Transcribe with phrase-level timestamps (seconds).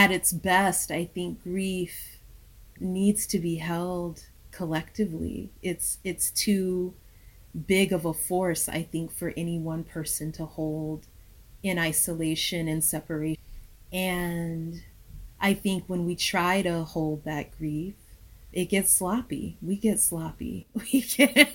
[0.00, 2.20] at its best, I think grief
[2.80, 5.50] needs to be held collectively.
[5.62, 6.94] It's it's too
[7.66, 11.06] big of a force, I think, for any one person to hold
[11.62, 13.42] in isolation and separation.
[13.92, 14.82] And
[15.38, 17.94] I think when we try to hold that grief,
[18.54, 19.58] it gets sloppy.
[19.60, 20.66] We get sloppy.
[20.74, 21.54] We get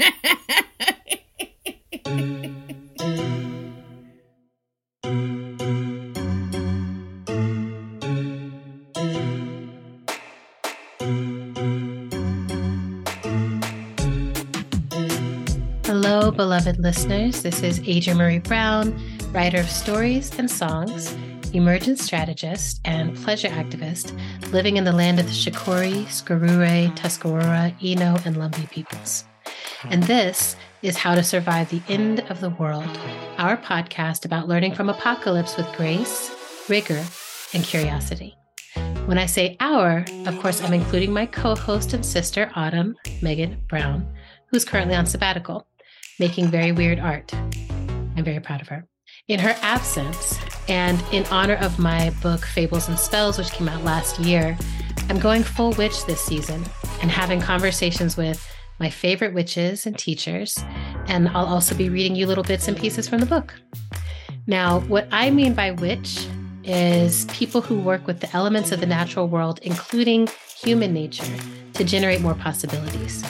[16.74, 17.44] Listeners.
[17.44, 19.00] This is Adrienne Maree Brown,
[19.32, 21.16] writer of stories and songs,
[21.54, 24.18] emergent strategist, and pleasure activist
[24.52, 29.26] living in the land of the Shakori, Skarure, Tuscarora, Eno, and Lumbee peoples.
[29.84, 32.98] And this is How to Survive the End of the World,
[33.38, 36.32] our podcast about learning from apocalypse with grace,
[36.68, 37.04] rigor,
[37.54, 38.36] and curiosity.
[39.06, 43.62] When I say our, of course, I'm including my co host and sister, Autumn Megan
[43.68, 44.12] Brown,
[44.48, 45.68] who's currently on sabbatical
[46.20, 47.34] making very weird art.
[47.34, 48.88] I'm very proud of her.
[49.28, 53.84] In her absence, and in honor of my book, Fables and Spells, which came out
[53.84, 54.58] last year,
[55.10, 56.64] I'm going full witch this season
[57.02, 58.46] and having conversations with
[58.80, 60.58] my favorite witches and teachers.
[61.08, 63.54] And I'll also be reading you little bits and pieces from the book.
[64.48, 66.28] Now, what I mean by witch
[66.64, 71.36] is people who work with the elements of the natural world, including human nature,
[71.74, 73.24] to generate more possibilities.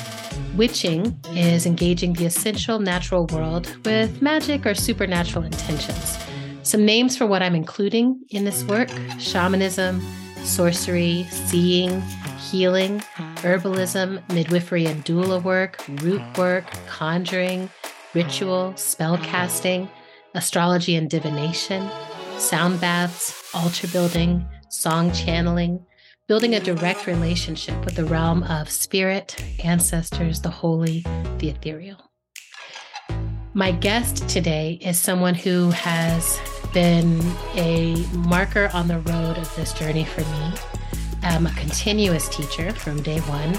[0.56, 6.18] Witching is engaging the essential natural world with magic or supernatural intentions.
[6.64, 8.90] Some names for what I'm including in this work
[9.20, 10.02] shamanism,
[10.44, 12.02] sorcery, seeing,
[12.50, 13.02] healing,
[13.44, 17.70] herbalism, midwifery and doula work, root work, conjuring,
[18.14, 19.90] ritual, spell casting,
[20.36, 21.90] astrology and divination,
[22.38, 25.86] sound baths, altar building, song channeling,
[26.28, 31.02] building a direct relationship with the realm of spirit, ancestors, the holy,
[31.38, 32.00] the ethereal.
[33.54, 36.40] My guest today is someone who has
[36.74, 37.22] been
[37.54, 37.96] a
[38.28, 40.54] marker on the road of this journey for me.
[41.22, 43.56] I'm a continuous teacher from day one,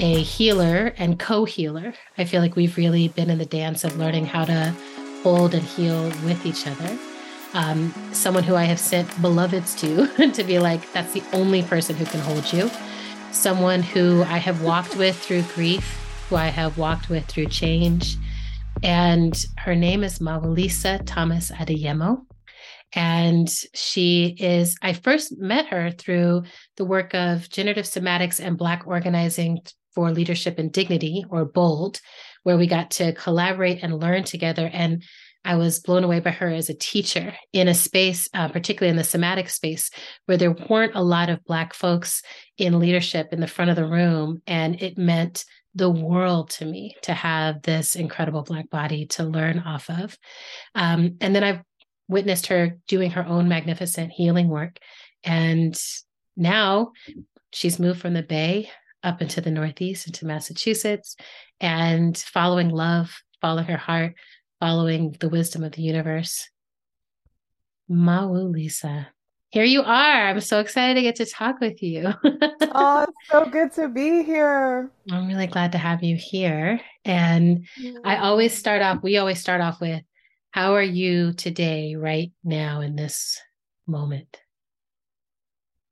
[0.00, 1.94] a healer and co healer.
[2.18, 4.74] I feel like we've really been in the dance of learning how to
[5.22, 6.98] hold and heal with each other
[7.54, 11.96] um, someone who I have sent beloveds to to be like, that's the only person
[11.96, 12.70] who can hold you.
[13.32, 15.84] Someone who I have walked with through grief,
[16.28, 18.16] who I have walked with through change.
[18.82, 22.22] And her name is MawuLisa Thomas Adeyemo.
[22.92, 26.42] And she is, I first met her through
[26.76, 29.60] the work of generative somatics and Black organizing
[29.94, 32.00] for leadership and dignity, or BOLD,
[32.42, 34.70] where we got to collaborate and learn together.
[34.72, 35.02] And
[35.44, 38.96] I was blown away by her as a teacher in a space, uh, particularly in
[38.96, 39.90] the somatic space,
[40.26, 42.22] where there weren't a lot of Black folks
[42.58, 44.42] in leadership in the front of the room.
[44.46, 49.60] And it meant the world to me to have this incredible Black body to learn
[49.60, 50.18] off of.
[50.74, 51.62] Um, and then I've
[52.08, 54.78] witnessed her doing her own magnificent healing work.
[55.24, 55.80] And
[56.36, 56.92] now
[57.52, 58.70] she's moved from the Bay
[59.02, 61.16] up into the Northeast, into Massachusetts,
[61.60, 64.14] and following love, following her heart
[64.60, 66.48] following the wisdom of the universe.
[67.90, 69.06] MawuLisa.
[69.48, 70.28] Here you are.
[70.28, 72.12] I'm so excited to get to talk with you.
[72.24, 74.92] oh, it's so good to be here.
[75.10, 76.80] I'm really glad to have you here.
[77.04, 77.66] And
[78.04, 80.02] I always start off, we always start off with,
[80.52, 83.40] how are you today, right now, in this
[83.88, 84.40] moment?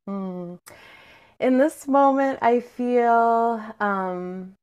[0.08, 0.60] Mm.
[1.40, 4.56] In this moment, I feel um,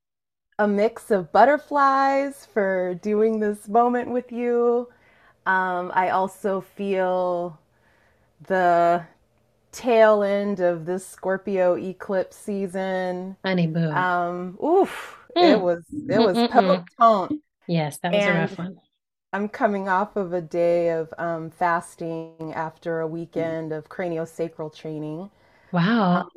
[0.57, 4.87] a mix of butterflies for doing this moment with you.
[5.45, 7.59] Um, I also feel
[8.47, 9.03] the
[9.71, 13.35] tail end of this Scorpio eclipse season.
[13.43, 13.95] Honeymoon.
[13.95, 15.51] Um, oof, mm.
[15.51, 17.41] it was it was potent.
[17.67, 18.77] Yes, that was and a rough one.
[19.33, 25.29] I'm coming off of a day of um, fasting after a weekend of craniosacral training.
[25.73, 26.21] Wow.
[26.21, 26.29] Um,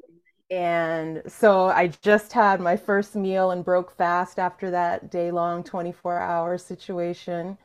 [0.50, 5.62] and so I just had my first meal and broke fast after that day long
[5.62, 7.58] 24 hour situation.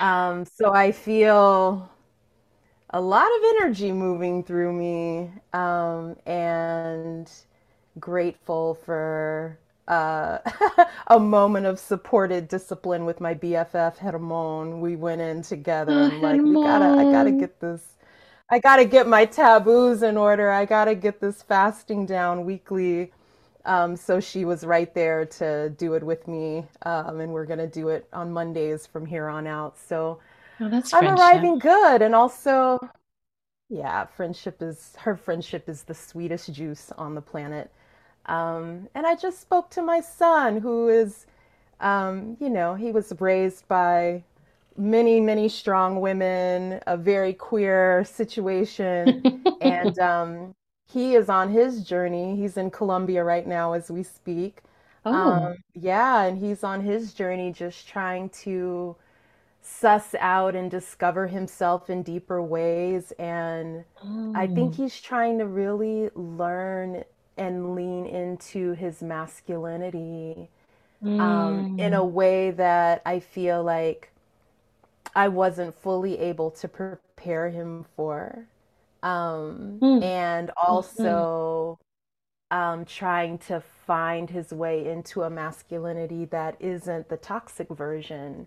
[0.00, 1.90] Um, so I feel
[2.90, 7.30] a lot of energy moving through me um, and
[7.98, 9.58] grateful for
[9.88, 10.38] uh,
[11.08, 14.80] a moment of supported discipline with my BFF Hermon.
[14.80, 17.82] We went in together oh, and like, we gotta, I gotta get this
[18.50, 20.50] I got to get my taboos in order.
[20.50, 23.12] I got to get this fasting down weekly.
[23.64, 26.64] Um, so she was right there to do it with me.
[26.82, 29.78] Um, and we're going to do it on Mondays from here on out.
[29.78, 30.20] So
[30.60, 32.02] oh, I'm arriving good.
[32.02, 32.80] And also,
[33.68, 37.70] Yeah, friendship is her friendship is the sweetest juice on the planet.
[38.26, 41.26] Um, and I just spoke to my son, who is,
[41.80, 44.24] um, you know, he was raised by
[44.78, 49.42] many, many strong women, a very queer situation.
[49.60, 50.54] and um,
[50.90, 52.36] he is on his journey.
[52.36, 54.62] He's in Colombia right now as we speak.
[55.04, 55.12] Oh.
[55.12, 58.96] Um, yeah, and he's on his journey just trying to
[59.60, 63.12] suss out and discover himself in deeper ways.
[63.18, 64.32] And oh.
[64.34, 64.82] I think oh.
[64.82, 67.04] he's trying to really learn
[67.36, 70.48] and lean into his masculinity
[71.02, 71.20] mm.
[71.20, 72.10] um, in a mm.
[72.10, 74.10] way that I feel like
[75.14, 78.46] I wasn't fully able to prepare him for.
[79.02, 80.02] Um, mm.
[80.02, 81.78] And also
[82.52, 82.58] mm-hmm.
[82.58, 88.46] um, trying to find his way into a masculinity that isn't the toxic version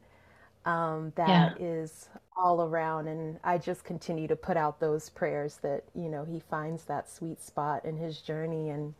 [0.65, 1.65] um, that yeah.
[1.65, 3.07] is all around.
[3.07, 7.09] And I just continue to put out those prayers that, you know, he finds that
[7.09, 8.69] sweet spot in his journey.
[8.69, 8.93] And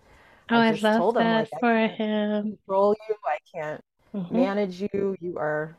[0.50, 2.44] oh, I, just I love told him, that like, for him.
[2.44, 3.16] Control you.
[3.26, 3.84] I can't
[4.16, 4.36] mm-hmm.
[4.36, 5.16] manage you.
[5.20, 5.76] You are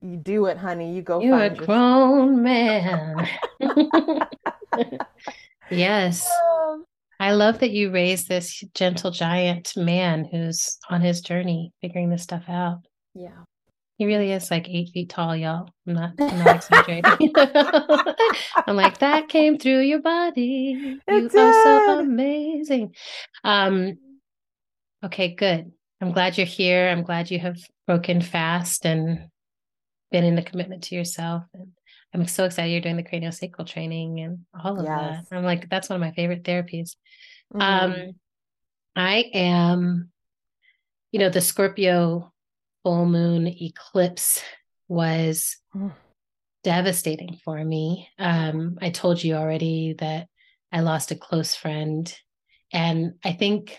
[0.00, 0.94] you do it, honey.
[0.94, 1.20] You go.
[1.20, 3.28] You a grown man.
[5.70, 6.28] yes.
[6.52, 6.84] Um,
[7.20, 12.22] I love that you raised this gentle giant man who's on his journey figuring this
[12.22, 12.82] stuff out.
[13.14, 13.44] Yeah.
[13.96, 15.68] He really is like eight feet tall, y'all.
[15.84, 17.32] I'm not, I'm not exaggerating.
[18.68, 21.00] I'm like, that came through your body.
[21.08, 21.36] It you did.
[21.36, 22.94] are so amazing.
[23.42, 23.98] Um,
[25.04, 25.72] okay, good.
[26.00, 26.88] I'm glad you're here.
[26.88, 27.56] I'm glad you have
[27.88, 29.28] broken fast and
[30.10, 31.44] been in a commitment to yourself.
[31.54, 31.68] And
[32.14, 35.26] I'm so excited you're doing the craniosacral training and all of yes.
[35.28, 35.36] that.
[35.36, 36.96] I'm like, that's one of my favorite therapies.
[37.54, 37.60] Mm-hmm.
[37.60, 38.12] Um,
[38.96, 40.10] I am,
[41.12, 42.32] you know, the Scorpio
[42.82, 44.42] full moon eclipse
[44.88, 45.92] was mm.
[46.64, 48.08] devastating for me.
[48.18, 50.28] Um, I told you already that
[50.72, 52.12] I lost a close friend.
[52.72, 53.78] And I think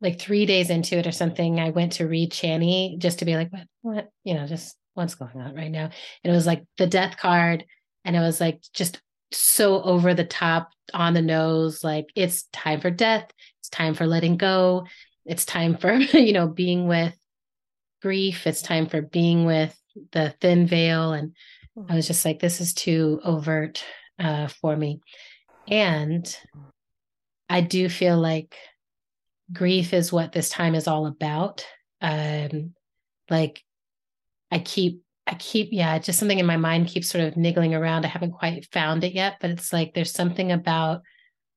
[0.00, 3.34] like three days into it or something, I went to read Chani just to be
[3.34, 5.90] like, what, what, you know, just what's going on right now.
[6.22, 7.64] And it was like the death card.
[8.04, 9.00] And it was like just
[9.32, 11.82] so over the top on the nose.
[11.82, 13.28] Like it's time for death.
[13.60, 14.86] It's time for letting go.
[15.26, 17.14] It's time for, you know, being with
[18.00, 18.46] grief.
[18.46, 19.76] It's time for being with
[20.12, 21.12] the thin veil.
[21.12, 21.34] And
[21.88, 23.84] I was just like, this is too overt
[24.18, 25.00] uh, for me.
[25.66, 26.36] And
[27.48, 28.56] I do feel like
[29.52, 31.66] grief is what this time is all about.
[32.00, 32.74] Um,
[33.30, 33.62] like
[34.50, 38.04] I keep, I keep, yeah, just something in my mind keeps sort of niggling around.
[38.04, 41.02] I haven't quite found it yet, but it's like there's something about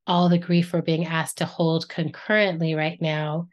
[0.08, 3.48] all the grief we're being asked to hold concurrently right now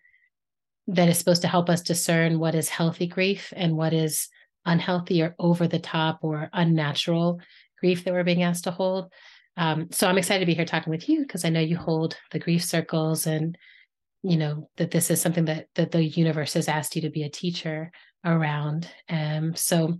[0.89, 4.29] that is supposed to help us discern what is healthy grief and what is
[4.65, 7.41] unhealthy or over the top or unnatural
[7.79, 9.13] grief that we're being asked to hold.
[9.57, 12.17] Um, so I'm excited to be here talking with you because I know you hold
[12.33, 13.59] the grief circles and
[14.23, 17.23] you know that this is something that that the universe has asked you to be
[17.23, 17.91] a teacher
[18.25, 18.89] around.
[19.09, 19.99] Um so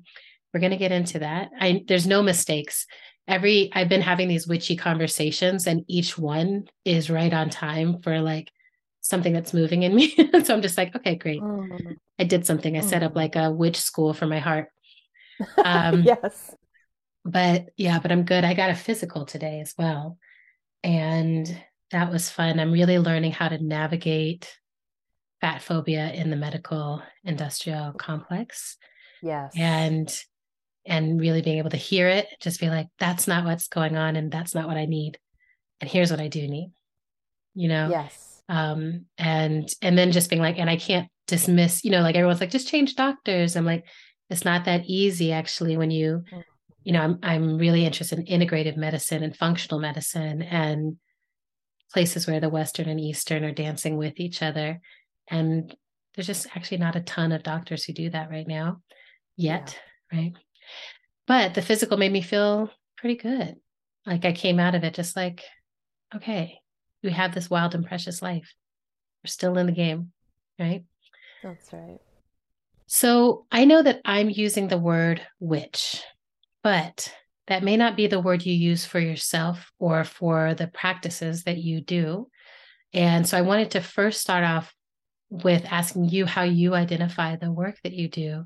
[0.53, 1.51] we're going to get into that.
[1.59, 2.87] I there's no mistakes.
[3.27, 8.21] Every i've been having these witchy conversations and each one is right on time for
[8.21, 8.51] like
[9.01, 10.15] something that's moving in me.
[10.45, 11.41] So i'm just like okay great.
[11.41, 11.97] Mm.
[12.19, 12.77] i did something.
[12.77, 12.89] I mm.
[12.89, 13.17] set up mm.
[13.17, 14.69] like a witch school for my heart.
[15.65, 16.55] Um yes.
[17.25, 18.45] but yeah but i'm good.
[18.45, 20.19] I got a physical today as well.
[20.83, 21.47] And
[21.91, 22.61] that was fun.
[22.61, 24.55] I'm really learning how to navigate
[25.41, 28.77] fat phobia in the medical industrial complex.
[29.23, 29.53] Yes.
[29.57, 30.13] And
[30.87, 34.17] and really being able to hear it, just be like, that's not what's going on
[34.17, 35.19] and that's not what I need.
[35.81, 36.73] And here's what I do need.
[37.55, 37.89] You know?
[37.91, 38.43] Yes.
[38.49, 42.41] Um, and and then just being like, and I can't dismiss, you know, like everyone's
[42.41, 43.57] like, just change doctors.
[43.57, 43.85] I'm like,
[44.31, 46.45] it's not that easy actually when you, mm.
[46.83, 50.97] you know, I'm I'm really interested in integrative medicine and functional medicine and
[51.93, 54.81] places where the Western and Eastern are dancing with each other.
[55.31, 55.75] And
[56.15, 58.83] there's just actually not a ton of doctors who do that right now
[59.37, 59.79] yet.
[60.13, 60.19] Yeah.
[60.19, 60.33] Right.
[61.27, 63.57] But the physical made me feel pretty good.
[64.07, 65.45] Like I came out of it just like,
[66.15, 66.59] okay,
[67.03, 68.55] we have this wild and precious life.
[69.23, 70.13] We're still in the game.
[70.59, 70.85] Right.
[71.43, 71.99] That's right.
[72.87, 76.03] So I know that I'm using the word witch,
[76.63, 77.13] but
[77.49, 81.59] that may not be the word you use for yourself or for the practices that
[81.59, 82.29] you do.
[82.93, 84.73] And so I wanted to first start off
[85.31, 88.45] with asking you how you identify the work that you do.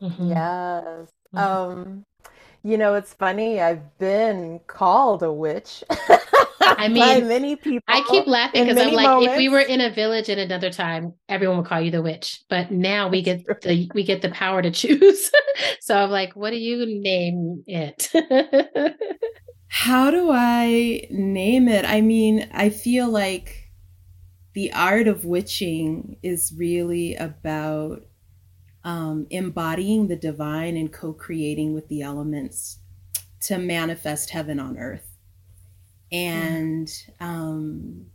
[0.00, 0.28] Mm-hmm.
[0.28, 1.10] Yes.
[1.34, 1.38] Mm-hmm.
[1.38, 2.04] Um,
[2.62, 3.60] you know, it's funny.
[3.60, 5.82] I've been called a witch.
[6.78, 7.82] I mean, many people.
[7.86, 9.32] I keep laughing because I'm like, moments.
[9.32, 12.42] if we were in a village in another time, everyone would call you the witch.
[12.48, 15.30] But now we get the we get the power to choose.
[15.80, 18.10] so I'm like, what do you name it?
[19.68, 21.84] How do I name it?
[21.84, 23.70] I mean, I feel like
[24.54, 28.02] the art of witching is really about
[28.84, 32.78] um, embodying the divine and co creating with the elements
[33.42, 35.05] to manifest heaven on earth.
[36.12, 38.06] And um,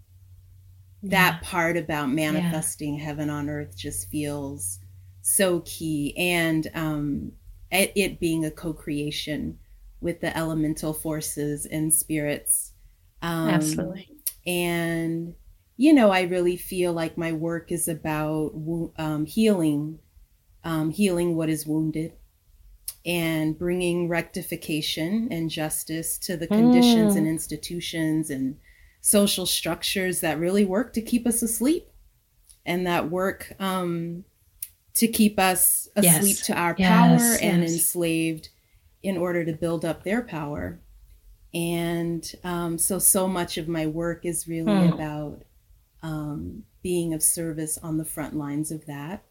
[1.03, 1.50] that yeah.
[1.50, 3.05] part about manifesting yeah.
[3.05, 4.79] heaven on earth just feels
[5.21, 6.15] so key.
[6.17, 7.31] And um,
[7.71, 9.60] it, it being a co creation
[10.00, 12.74] with the elemental forces and spirits.
[13.21, 14.10] Um, Absolutely.
[14.48, 15.36] And,
[15.77, 18.53] you know, I really feel like my work is about
[18.98, 20.00] um, healing
[20.63, 22.13] um, healing what is wounded
[23.05, 27.17] and bringing rectification and justice to the conditions mm.
[27.17, 28.58] and institutions and
[29.01, 31.89] social structures that really work to keep us asleep
[32.65, 34.24] and that work um,
[34.93, 36.46] to keep us asleep yes.
[36.46, 37.41] to our power yes.
[37.41, 38.50] and enslaved
[39.01, 40.79] in order to build up their power.
[41.53, 44.93] And um, so, so much of my work is really mm.
[44.93, 45.41] about
[46.03, 49.24] um, being of service on the front lines of that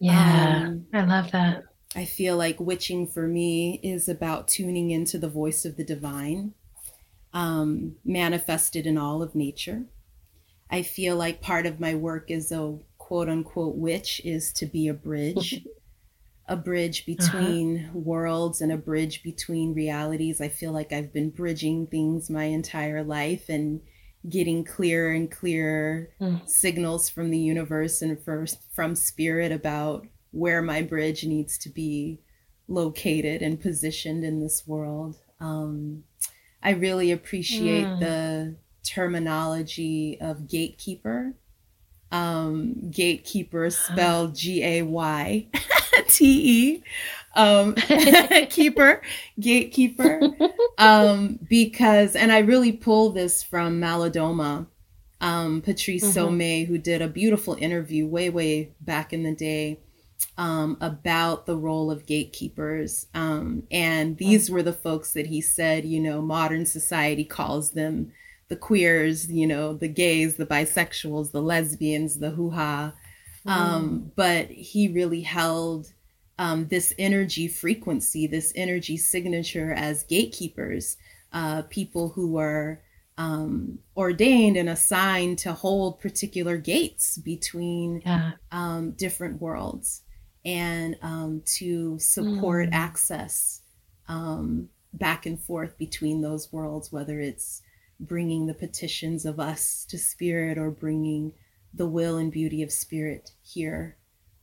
[0.00, 1.64] yeah, um, I love that.
[1.96, 6.54] I feel like witching for me is about tuning into the voice of the divine,
[7.32, 9.84] um, manifested in all of nature.
[10.70, 14.86] I feel like part of my work as a quote unquote witch is to be
[14.86, 15.64] a bridge,
[16.46, 17.16] a bridge uh-huh.
[17.16, 17.98] between uh-huh.
[17.98, 20.42] worlds and a bridge between realities.
[20.42, 23.80] I feel like I've been bridging things my entire life and
[24.28, 26.46] getting clearer and clearer mm.
[26.46, 32.20] signals from the universe and for, from spirit about where my bridge needs to be
[32.66, 35.16] located and positioned in this world.
[35.40, 36.04] Um,
[36.62, 38.00] I really appreciate mm.
[38.00, 41.34] the terminology of gatekeeper.
[42.10, 45.46] Um, gatekeeper spelled G A Y
[46.08, 46.82] T E
[47.38, 47.74] um,
[48.50, 49.00] keeper,
[49.38, 50.20] gatekeeper,
[50.76, 54.66] um, because, and I really pull this from Malidoma,
[55.20, 56.18] um, Patrice mm-hmm.
[56.18, 59.78] Somé, who did a beautiful interview way, way back in the day
[60.36, 63.06] um, about the role of gatekeepers.
[63.14, 68.12] Um, and these were the folks that he said, you know, modern society calls them
[68.48, 72.94] the queers, you know, the gays, the bisexuals, the lesbians, the hoo ha.
[73.46, 74.10] Um, mm.
[74.16, 75.92] but he really held
[76.38, 80.96] um, this energy frequency, this energy signature as gatekeepers,
[81.32, 82.80] uh, people who are
[83.16, 88.32] um, ordained and assigned to hold particular gates between yeah.
[88.52, 90.02] um, different worlds
[90.44, 92.74] and um, to support mm.
[92.74, 93.62] access
[94.08, 97.62] um, back and forth between those worlds, whether it's
[98.00, 101.32] bringing the petitions of us to spirit or bringing
[101.74, 103.96] the will and beauty of spirit here.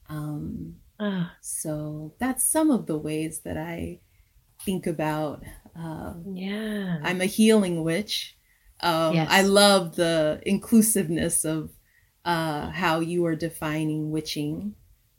[0.10, 1.36] Um, Ah.
[1.42, 4.00] So that's some of the ways that I
[4.62, 5.44] think about.
[5.78, 7.00] Uh, yeah.
[7.04, 8.38] I'm a healing witch.
[8.82, 9.28] Um, yes.
[9.30, 11.72] I love the inclusiveness of
[12.24, 14.76] uh, how you are defining witching.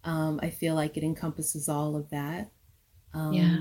[0.07, 2.51] Um, I feel like it encompasses all of that.
[3.13, 3.59] Um, yeah.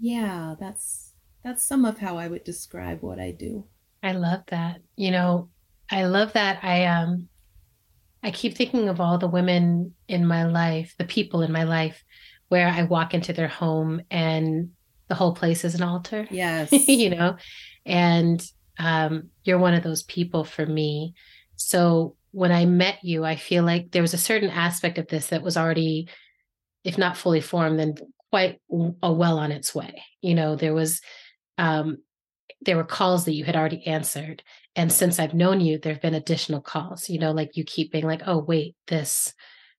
[0.00, 1.12] Yeah, that's
[1.44, 3.66] that's some of how I would describe what I do.
[4.02, 4.80] I love that.
[4.96, 5.50] You know,
[5.90, 6.64] I love that.
[6.64, 7.28] I um
[8.22, 12.02] I keep thinking of all the women in my life, the people in my life,
[12.48, 14.70] where I walk into their home and
[15.08, 16.26] the whole place is an altar.
[16.30, 16.72] Yes.
[16.88, 17.36] you know,
[17.84, 18.44] and
[18.78, 21.14] um, you're one of those people for me.
[21.56, 25.28] So when I met you, I feel like there was a certain aspect of this
[25.28, 26.08] that was already,
[26.84, 27.94] if not fully formed, then
[28.30, 28.60] quite
[29.02, 30.02] a well on its way.
[30.20, 31.00] You know, there was
[31.58, 31.98] um,
[32.64, 34.42] there were calls that you had already answered
[34.76, 37.92] and since i've known you there have been additional calls you know like you keep
[37.92, 39.34] being like oh wait this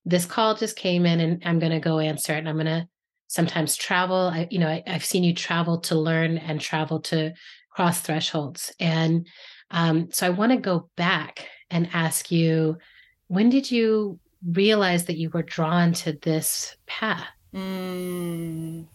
[0.06, 2.66] this call just came in and i'm going to go answer it and i'm going
[2.66, 2.88] to
[3.28, 7.34] sometimes travel i you know I, have seen you travel to learn and travel to
[7.72, 9.28] cross thresholds and
[9.72, 12.77] um, so i want to go back and ask you
[13.27, 18.86] when did you realize that you were drawn to this path mm.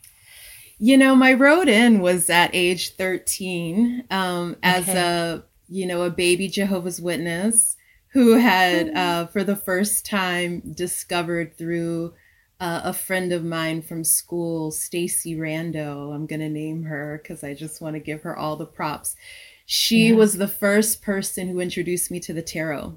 [0.80, 4.96] You know, my road in was at age 13 um, as okay.
[4.98, 7.76] a, you know, a baby Jehovah's Witness
[8.12, 12.14] who had, uh, for the first time, discovered through
[12.60, 16.14] uh, a friend of mine from school, Stacy Rando.
[16.14, 19.16] I'm going to name her because I just want to give her all the props.
[19.70, 20.14] She yeah.
[20.14, 22.96] was the first person who introduced me to the tarot.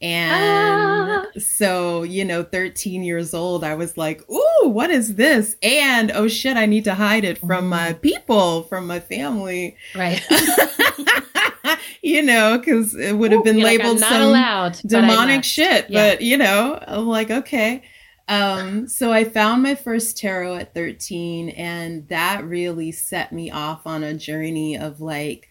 [0.00, 1.26] And ah.
[1.38, 5.56] so, you know, 13 years old, I was like, ooh, what is this?
[5.62, 8.00] And oh shit, I need to hide it from my mm.
[8.00, 9.76] people, from my family.
[9.94, 10.24] Right.
[12.02, 15.90] you know, because it would have been Ooh, labeled like, some allowed, demonic but shit.
[15.90, 16.12] Yeah.
[16.12, 17.82] But you know, I'm like, okay.
[18.26, 23.86] Um, so I found my first tarot at 13, and that really set me off
[23.86, 25.49] on a journey of like,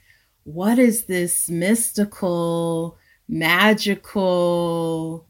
[0.53, 5.25] what is this mystical, magical,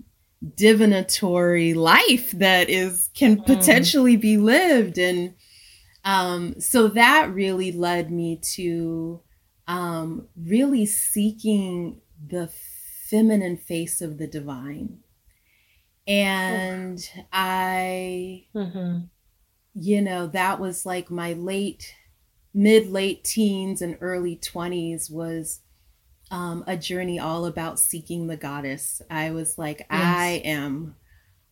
[0.55, 3.45] divinatory life that is can mm.
[3.45, 4.97] potentially be lived?
[4.97, 5.33] And
[6.03, 9.21] um, so that really led me to
[9.67, 12.49] um, really seeking the
[13.09, 14.99] feminine face of the divine
[16.09, 19.01] and I, mm-hmm.
[19.75, 21.93] you know, that was like my late,
[22.53, 25.61] mid late teens and early 20s was
[26.31, 29.01] um, a journey all about seeking the goddess.
[29.09, 29.87] I was like, yes.
[29.89, 30.95] I am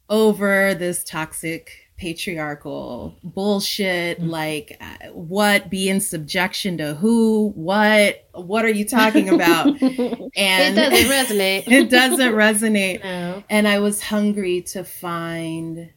[0.09, 4.29] over this toxic patriarchal bullshit mm-hmm.
[4.29, 9.81] like uh, what be in subjection to who what what are you talking about and
[9.81, 13.43] it doesn't resonate it doesn't resonate no.
[13.49, 15.89] and i was hungry to find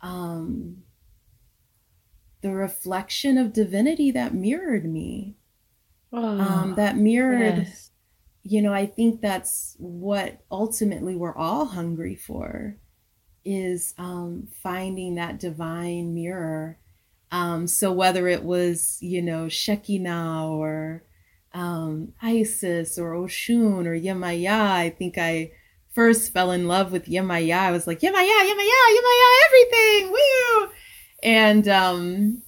[0.00, 0.78] um
[2.42, 5.36] the reflection of divinity that mirrored me
[6.12, 7.90] oh, um that mirrored yes.
[8.42, 12.76] you know i think that's what ultimately we're all hungry for
[13.44, 16.78] is um, finding that divine mirror.
[17.32, 21.04] Um, so whether it was, you know, Shekinah or
[21.54, 25.52] um, Isis or Oshun or Yemaya, I think I
[25.92, 27.58] first fell in love with Yemaya.
[27.58, 30.68] I was like, Yemaya, Yemaya, Yemaya, everything, woo!
[31.22, 32.42] And um,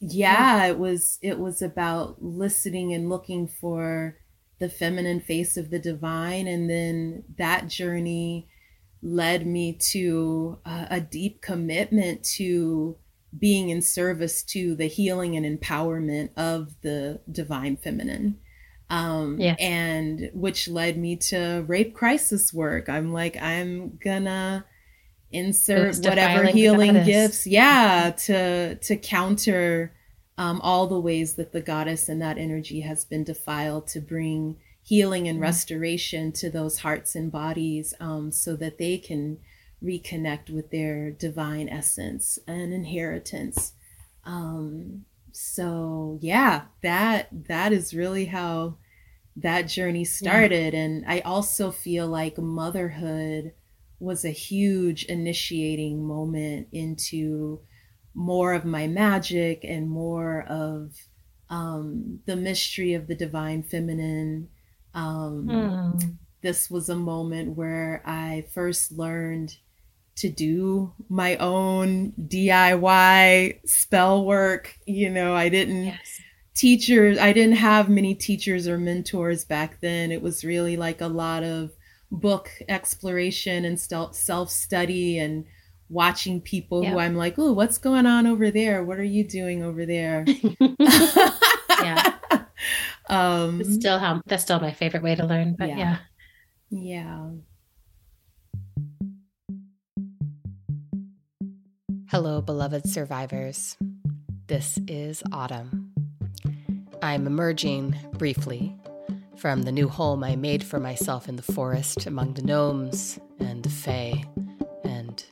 [0.00, 4.16] yeah, it was it was about listening and looking for
[4.58, 8.48] the feminine face of the divine, and then that journey
[9.02, 12.96] led me to a, a deep commitment to
[13.38, 18.38] being in service to the healing and empowerment of the divine feminine.
[18.88, 19.56] Um yeah.
[19.58, 22.88] and which led me to rape crisis work.
[22.88, 24.64] I'm like i'm gonna
[25.36, 29.92] insert whatever healing gifts yeah to to counter
[30.38, 34.56] um, all the ways that the goddess and that energy has been defiled to bring
[34.82, 35.44] healing and mm-hmm.
[35.44, 39.38] restoration to those hearts and bodies um, so that they can
[39.82, 43.72] reconnect with their divine essence and inheritance
[44.24, 48.76] um, so yeah that that is really how
[49.36, 50.80] that journey started yeah.
[50.80, 53.52] and i also feel like motherhood
[53.98, 57.60] was a huge initiating moment into
[58.14, 60.92] more of my magic and more of
[61.48, 64.48] um, the mystery of the divine feminine
[64.96, 66.16] um, mm.
[66.40, 69.56] This was a moment where I first learned
[70.16, 74.74] to do my own DIY spell work.
[74.86, 75.84] You know, I didn't.
[75.84, 76.20] Yes.
[76.54, 80.10] Teachers, I didn't have many teachers or mentors back then.
[80.10, 81.70] It was really like a lot of
[82.10, 85.44] book exploration and self study and
[85.88, 86.92] watching people yep.
[86.92, 88.84] who I'm like, oh, what's going on over there?
[88.84, 90.24] What are you doing over there?
[90.60, 92.12] yeah.
[93.08, 95.98] Um, it's still how that's still my favorite way to learn, but yeah.
[96.70, 96.80] Yeah.
[96.80, 97.30] yeah.
[102.08, 103.76] Hello, beloved survivors.
[104.48, 105.92] This is Autumn.
[107.00, 108.76] I'm emerging briefly
[109.36, 113.62] from the new home I made for myself in the forest among the gnomes and
[113.62, 114.24] the fae
[114.84, 115.22] and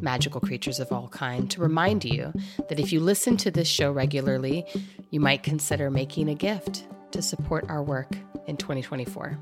[0.00, 2.32] magical creatures of all kind to remind you
[2.68, 4.64] that if you listen to this show regularly,
[5.10, 9.36] you might consider making a gift to support our work in 2024.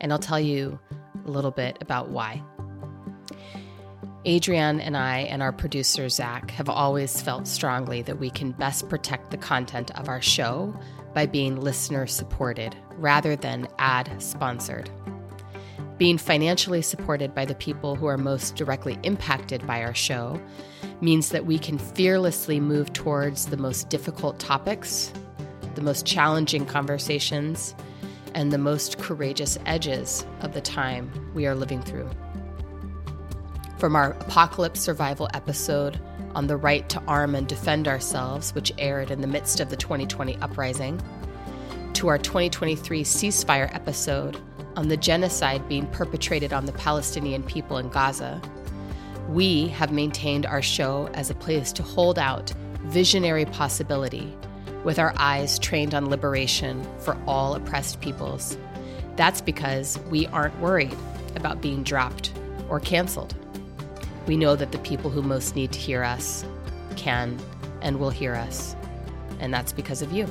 [0.00, 0.78] And I'll tell you
[1.26, 2.42] a little bit about why.
[4.26, 8.88] Adrienne and I and our producer Zach have always felt strongly that we can best
[8.88, 10.78] protect the content of our show
[11.14, 14.90] by being listener supported rather than ad sponsored.
[15.98, 20.40] Being financially supported by the people who are most directly impacted by our show
[21.00, 25.12] means that we can fearlessly move towards the most difficult topics
[25.74, 27.74] the most challenging conversations,
[28.34, 32.08] and the most courageous edges of the time we are living through.
[33.80, 35.98] From our apocalypse survival episode
[36.34, 39.76] on the right to arm and defend ourselves, which aired in the midst of the
[39.76, 41.00] 2020 uprising,
[41.94, 44.38] to our 2023 ceasefire episode
[44.76, 48.42] on the genocide being perpetrated on the Palestinian people in Gaza,
[49.30, 52.52] we have maintained our show as a place to hold out
[52.84, 54.36] visionary possibility
[54.84, 58.58] with our eyes trained on liberation for all oppressed peoples.
[59.16, 60.94] That's because we aren't worried
[61.34, 62.30] about being dropped
[62.68, 63.34] or canceled.
[64.30, 66.44] We know that the people who most need to hear us
[66.94, 67.36] can
[67.82, 68.76] and will hear us,
[69.40, 70.28] and that's because of you.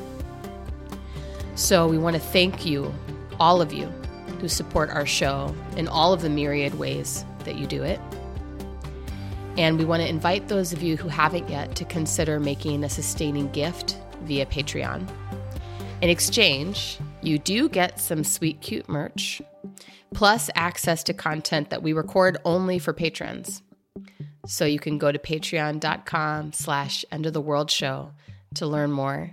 [1.56, 2.94] So we want to thank you,
[3.42, 3.88] all of you,
[4.40, 8.00] who support our show in all of the myriad ways that you do it.
[9.58, 12.90] And we want to invite those of you who haven't yet to consider making a
[12.90, 15.06] sustaining gift via Patreon.
[16.02, 19.42] In exchange, you do get some sweet, cute merch,
[20.14, 23.62] plus access to content that we record only for patrons.
[24.46, 28.12] So you can go to patreon.com slash end of the world show
[28.56, 29.32] to learn more.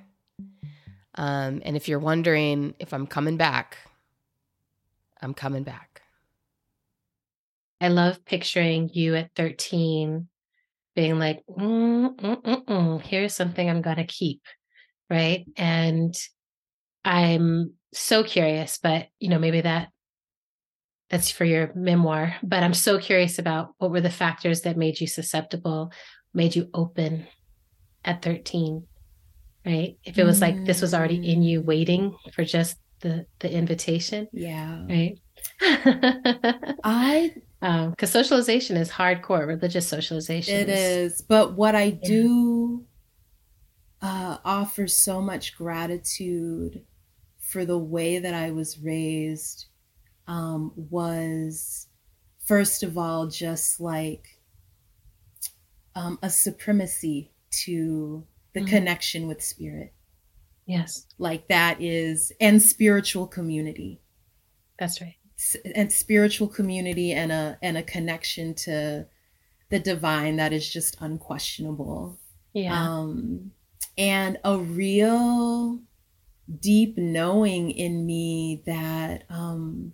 [1.14, 3.78] Um, and if you're wondering if I'm coming back,
[5.22, 6.02] I'm coming back.
[7.80, 10.28] I love picturing you at 13
[10.94, 14.42] being like, mm, mm, mm, mm here's something I'm going to keep.
[15.08, 15.46] Right.
[15.56, 16.14] And
[17.04, 19.88] I'm so curious, but you know, maybe that
[21.08, 25.00] that's for your memoir, but I'm so curious about what were the factors that made
[25.00, 25.92] you susceptible,
[26.34, 27.26] made you open
[28.04, 28.84] at 13,
[29.64, 29.96] right?
[30.04, 34.28] If it was like this was already in you waiting for just the the invitation.
[34.32, 34.84] Yeah.
[34.88, 35.18] Right.
[36.82, 40.54] I um because socialization is hardcore religious socialization.
[40.54, 42.08] It is, but what I yeah.
[42.08, 42.84] do
[44.02, 46.84] uh offer so much gratitude
[47.38, 49.66] for the way that I was raised
[50.26, 51.86] um was
[52.44, 54.38] first of all just like
[55.94, 58.68] um a supremacy to the mm-hmm.
[58.68, 59.92] connection with spirit
[60.66, 61.06] Yes.
[61.18, 64.00] Like that is, and spiritual community.
[64.78, 65.14] That's right.
[65.74, 69.06] And spiritual community and a and a connection to
[69.70, 72.18] the divine that is just unquestionable.
[72.52, 72.72] Yeah.
[72.74, 73.52] Um,
[73.96, 75.80] and a real
[76.60, 79.92] deep knowing in me that um,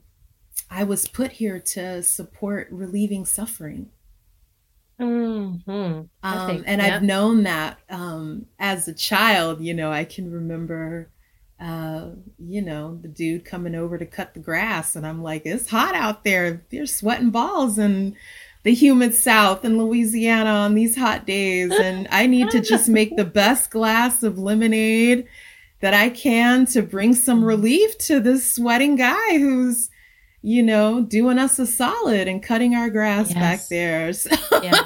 [0.74, 3.90] I was put here to support relieving suffering.
[4.98, 6.02] Mm-hmm.
[6.22, 6.96] Um, think, and yeah.
[6.96, 9.60] I've known that um, as a child.
[9.60, 11.10] You know, I can remember,
[11.60, 12.06] uh,
[12.38, 15.94] you know, the dude coming over to cut the grass, and I'm like, it's hot
[15.94, 16.64] out there.
[16.70, 18.16] They're sweating balls in
[18.62, 23.16] the humid South in Louisiana on these hot days, and I need to just make
[23.16, 25.28] the best glass of lemonade
[25.80, 29.90] that I can to bring some relief to this sweating guy who's
[30.42, 33.34] you know, doing us a solid and cutting our grass yes.
[33.34, 34.12] back there.
[34.12, 34.30] So.
[34.62, 34.82] Yeah.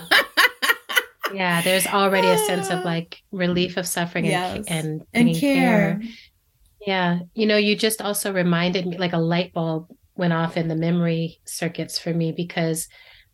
[1.35, 4.65] yeah, there's already a sense of like relief of suffering yes.
[4.69, 5.99] and, and, and care.
[5.99, 6.03] care.
[6.87, 7.19] Yeah.
[7.35, 10.77] You know, you just also reminded me like a light bulb went off in the
[10.77, 12.89] memory circuits for me because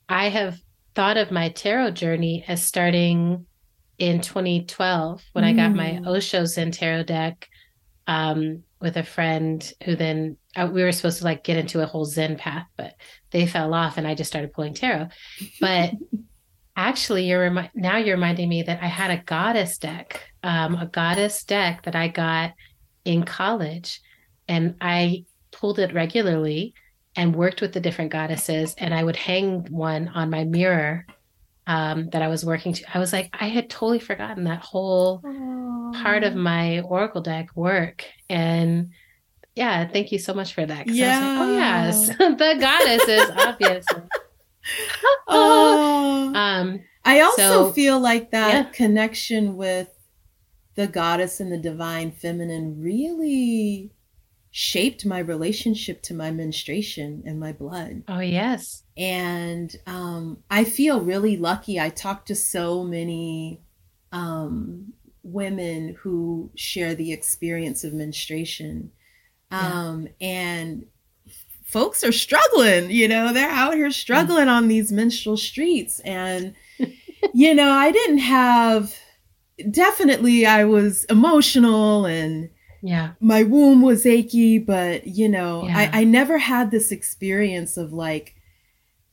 [0.08, 0.58] I have
[0.94, 3.46] thought of my tarot journey as starting
[3.98, 5.48] in 2012 when mm.
[5.48, 6.06] I got my mm.
[6.06, 7.48] Osho Zen tarot deck
[8.06, 11.86] um, with a friend who then uh, we were supposed to like get into a
[11.86, 12.94] whole Zen path, but
[13.30, 15.08] they fell off and I just started pulling tarot.
[15.60, 15.92] But
[16.76, 20.86] actually, you're remi- now you're reminding me that I had a goddess deck, um, a
[20.86, 22.52] goddess deck that I got
[23.04, 24.00] in college,
[24.48, 26.74] and I pulled it regularly
[27.14, 31.06] and worked with the different goddesses, and I would hang one on my mirror
[31.66, 32.96] um, that I was working to.
[32.96, 36.02] I was like, I had totally forgotten that whole Aww.
[36.02, 38.04] part of my Oracle deck work.
[38.28, 38.90] And
[39.54, 40.88] yeah, thank you so much for that.
[40.88, 41.18] Yeah.
[41.18, 43.86] Like, oh yes, the goddess is obvious.
[45.28, 46.32] oh.
[46.42, 48.70] Um, I also so, feel like that yeah.
[48.70, 49.88] connection with
[50.76, 53.90] the goddess and the divine feminine really
[54.54, 58.02] shaped my relationship to my menstruation and my blood.
[58.06, 58.82] Oh, yes.
[58.98, 61.80] And um, I feel really lucky.
[61.80, 63.62] I talk to so many
[64.12, 68.92] um, women who share the experience of menstruation.
[69.50, 70.28] Um, yeah.
[70.28, 70.86] And
[71.64, 75.98] folks are struggling, you know, they're out here struggling on these menstrual streets.
[76.00, 76.54] And,
[77.32, 78.94] you know, I didn't have,
[79.70, 82.50] definitely, I was emotional and,
[82.82, 85.90] yeah my womb was achy but you know yeah.
[85.92, 88.34] I, I never had this experience of like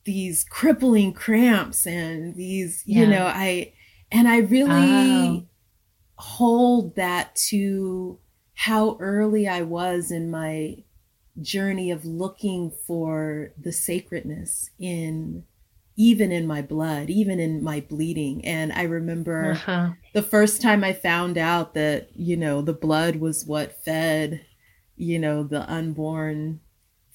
[0.06, 3.02] these crippling cramps and these yeah.
[3.02, 3.72] you know i
[4.12, 5.46] and i really oh.
[6.16, 8.20] hold that to
[8.56, 10.78] how early i was in my
[11.42, 15.44] journey of looking for the sacredness in
[16.00, 18.44] even in my blood, even in my bleeding.
[18.46, 19.90] And I remember uh-huh.
[20.14, 24.40] the first time I found out that, you know, the blood was what fed,
[24.96, 26.62] you know, the unborn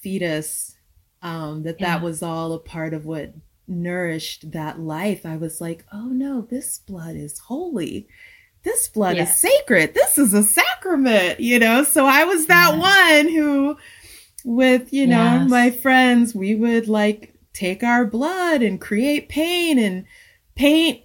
[0.01, 0.77] fetus,
[1.23, 1.94] um, that yeah.
[1.94, 3.33] that was all a part of what
[3.66, 5.25] nourished that life.
[5.25, 8.07] I was like, oh no, this blood is holy.
[8.64, 9.35] This blood yes.
[9.35, 9.94] is sacred.
[9.94, 11.85] This is a sacrament, you know?
[11.85, 13.25] So I was that yes.
[13.25, 13.79] one who,
[14.44, 15.49] with, you know, yes.
[15.49, 20.05] my friends, we would like take our blood and create pain and
[20.55, 21.03] paint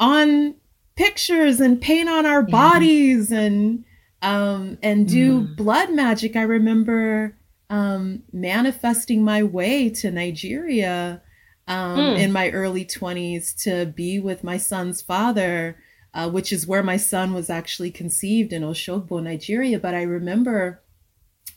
[0.00, 0.54] on
[0.96, 2.50] pictures and paint on our yeah.
[2.50, 3.84] bodies and
[4.22, 5.56] um, and do mm.
[5.56, 6.34] blood magic.
[6.34, 7.36] I remember
[7.70, 11.22] um, manifesting my way to Nigeria
[11.68, 12.18] um, mm.
[12.18, 15.76] in my early 20s to be with my son's father,
[16.14, 19.78] uh, which is where my son was actually conceived in Oshogbo, Nigeria.
[19.78, 20.82] But I remember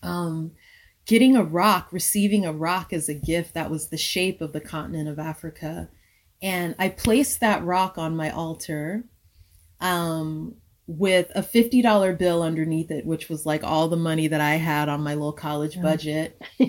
[0.03, 0.51] um,
[1.05, 4.61] getting a rock, receiving a rock as a gift that was the shape of the
[4.61, 5.89] continent of Africa.
[6.41, 9.03] And I placed that rock on my altar
[9.81, 10.55] um,
[10.89, 14.89] with a $50 bill underneath it, which was like all the money that I had
[14.89, 15.81] on my little college yeah.
[15.83, 16.41] budget.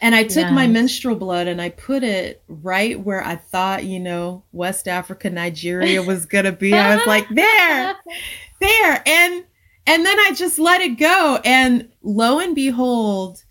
[0.00, 4.00] and I took my menstrual blood and I put it right where I thought, you
[4.00, 6.72] know, West Africa, Nigeria was going to be.
[6.72, 7.96] I was like, there,
[8.60, 9.02] there.
[9.06, 9.44] And,
[9.86, 11.38] and then I just let it go.
[11.44, 13.44] And lo and behold,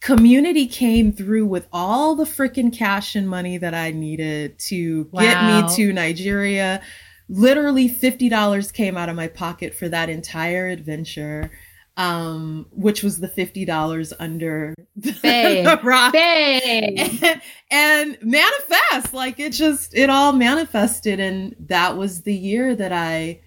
[0.00, 5.22] community came through with all the freaking cash and money that I needed to wow.
[5.22, 6.82] get me to Nigeria.
[7.28, 11.50] Literally $50 came out of my pocket for that entire adventure
[11.98, 16.14] um, which was the $50 under the, the rock.
[16.14, 22.92] And, and, manifest like it just it all manifested and that was the year that
[22.92, 23.40] i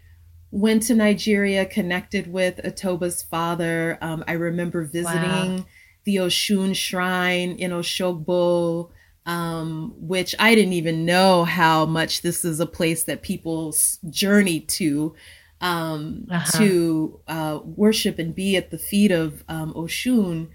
[0.52, 3.98] went to nigeria connected with atoba's father.
[4.02, 5.66] Um, i remember visiting wow.
[6.04, 8.90] The oshun shrine in oshogbo
[9.26, 13.76] um, which I didn't even know how much this is a place that people
[14.10, 15.14] journey to
[15.62, 16.58] um, uh-huh.
[16.58, 20.50] to uh, worship and be at the feet of um, Oshun.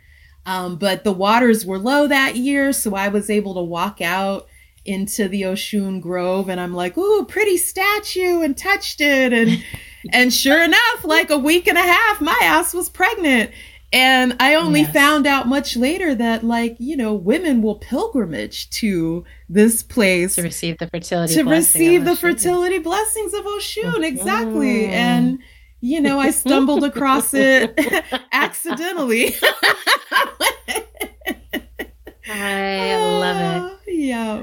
[0.44, 4.48] Um, but the waters were low that year, so I was able to walk out
[4.84, 9.64] into the Oshun Grove, and I'm like, "Ooh, pretty statue," and touched it, and
[10.12, 13.50] and sure enough, like a week and a half, my ass was pregnant.
[13.92, 14.92] And I only yes.
[14.92, 20.42] found out much later that, like, you know, women will pilgrimage to this place to
[20.42, 23.84] receive the fertility to receive the fertility blessings of Oshun.
[23.84, 24.02] Mm-hmm.
[24.02, 24.86] Exactly.
[24.86, 25.38] And,
[25.80, 27.78] you know, I stumbled across it
[28.32, 29.36] accidentally.
[32.28, 33.72] I love it.
[33.88, 34.42] Yeah.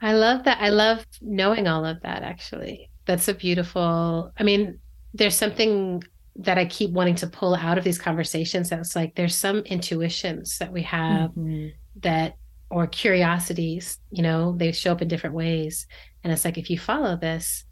[0.00, 0.58] I love that.
[0.60, 2.90] I love knowing all of that, actually.
[3.04, 4.78] That's a beautiful, I mean,
[5.12, 6.02] there's something
[6.36, 8.70] that I keep wanting to pull out of these conversations.
[8.70, 11.68] That's like there's some intuitions that we have mm-hmm.
[12.00, 12.36] that
[12.70, 15.86] or curiosities, you know, they show up in different ways.
[16.22, 17.64] And it's like if you follow this,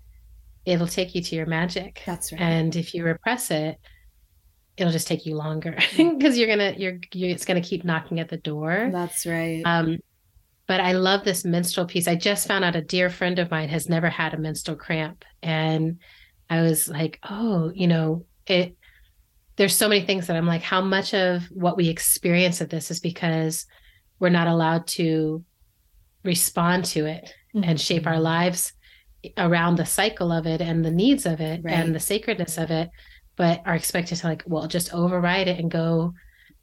[0.64, 2.03] it'll take you to your magic.
[2.07, 2.40] That's right.
[2.40, 3.79] And if you repress it,
[4.77, 8.29] it'll just take you longer because you're gonna you're, you're it's gonna keep knocking at
[8.29, 8.90] the door.
[8.92, 9.62] That's right.
[9.64, 9.98] Um,
[10.68, 12.07] but I love this menstrual piece.
[12.07, 15.25] I just found out a dear friend of mine has never had a menstrual cramp,
[15.42, 15.98] and
[16.48, 18.77] I was like, oh, you know, it
[19.57, 22.91] there's so many things that I'm like, how much of what we experience of this
[22.91, 23.67] is because
[24.19, 25.45] we're not allowed to
[26.25, 27.69] respond to it mm-hmm.
[27.69, 28.73] and shape our lives
[29.37, 31.75] around the cycle of it and the needs of it right.
[31.75, 32.91] and the sacredness of it,
[33.37, 36.15] but are expected to like, well, just override it and go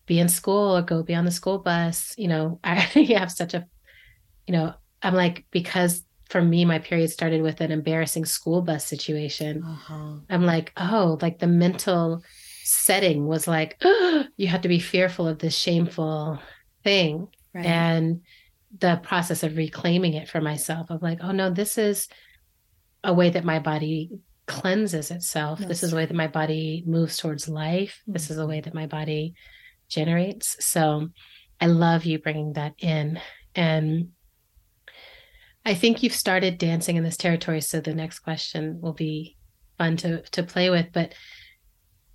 [0.06, 2.14] be in school or go be on the school bus.
[2.18, 3.66] You know, I have such a,
[4.48, 8.86] you know, I'm like, because for me, my period started with an embarrassing school bus
[8.86, 9.64] situation.
[9.64, 10.14] Uh-huh.
[10.30, 12.24] I'm like, oh, like the mental
[12.64, 16.40] setting was like, oh, you have to be fearful of this shameful
[16.84, 17.28] thing.
[17.54, 17.66] Right.
[17.66, 18.22] And
[18.78, 22.08] the process of reclaiming it for myself of like, oh no, this is
[23.04, 24.12] a way that my body
[24.46, 25.60] cleanses itself.
[25.60, 25.68] Yes.
[25.68, 28.02] This is a way that my body moves towards life.
[28.04, 28.14] Mm-hmm.
[28.14, 29.34] This is a way that my body
[29.88, 30.64] generates.
[30.64, 31.10] So
[31.60, 33.20] I love you bringing that in.
[33.56, 34.10] And
[35.66, 39.38] I think you've started dancing in this territory, so the next question will be
[39.78, 40.88] fun to to play with.
[40.94, 41.14] But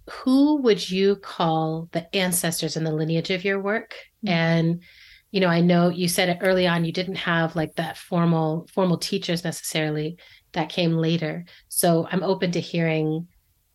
[0.09, 3.95] who would you call the ancestors and the lineage of your work?
[4.25, 4.35] Mm-hmm.
[4.35, 4.83] And
[5.31, 6.85] you know, I know you said it early on.
[6.85, 10.19] You didn't have like that formal formal teachers necessarily.
[10.53, 11.47] That came later.
[11.69, 13.27] So I'm open to hearing,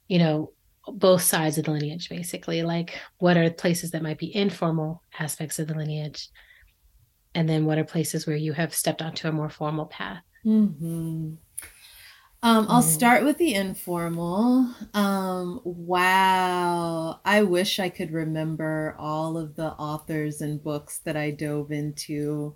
[0.07, 0.53] you know,
[0.87, 2.63] both sides of the lineage, basically.
[2.63, 6.29] Like, what are places that might be informal aspects of the lineage?
[7.35, 11.33] And then what are places where you have stepped onto a more formal path mm-hmm.
[12.43, 12.83] um, i'll mm.
[12.83, 20.41] start with the informal um, wow i wish i could remember all of the authors
[20.41, 22.55] and books that i dove into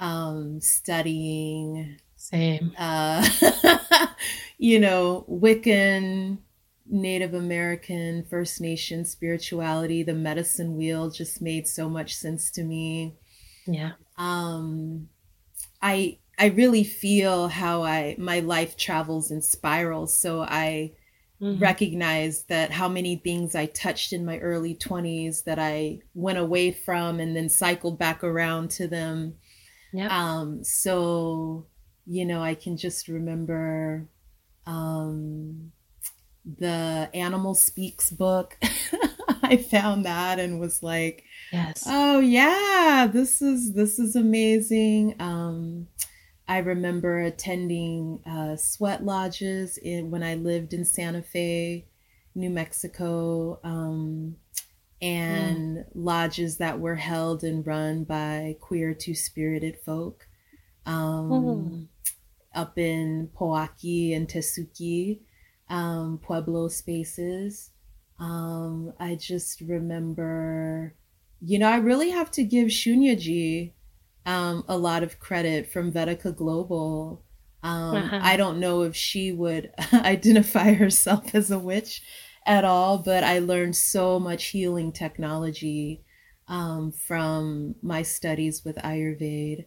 [0.00, 3.26] um, studying same uh,
[4.58, 6.38] you know wiccan
[6.92, 13.14] Native American, First Nation spirituality, the medicine wheel just made so much sense to me.
[13.66, 13.92] Yeah.
[14.16, 15.08] Um,
[15.80, 20.16] I I really feel how I my life travels in spirals.
[20.16, 20.92] So I
[21.40, 21.62] mm-hmm.
[21.62, 26.72] recognize that how many things I touched in my early 20s that I went away
[26.72, 29.34] from and then cycled back around to them.
[29.92, 30.08] Yeah.
[30.10, 31.66] Um, so
[32.06, 34.08] you know, I can just remember
[34.66, 35.72] um
[36.58, 38.58] the Animal Speaks book.
[39.52, 41.84] I found that and was like, yes.
[41.86, 45.14] Oh yeah, this is this is amazing.
[45.20, 45.88] Um,
[46.48, 51.84] I remember attending uh, sweat lodges in when I lived in Santa Fe,
[52.34, 54.36] New Mexico, um,
[55.02, 55.84] and mm.
[55.94, 60.26] lodges that were held and run by queer two spirited folk
[60.86, 61.86] um, mm.
[62.54, 65.20] up in Pojoaque and Tesuque,
[65.68, 67.68] um, Pueblo spaces.
[68.22, 70.94] Um, I just remember,
[71.40, 73.72] you know, I really have to give Shunyaji
[74.24, 77.24] um, a lot of credit from Vedika Global.
[77.64, 78.20] Um, uh-huh.
[78.22, 82.00] I don't know if she would identify herself as a witch
[82.46, 86.04] at all, but I learned so much healing technology
[86.46, 89.66] um, from my studies with Ayurveda.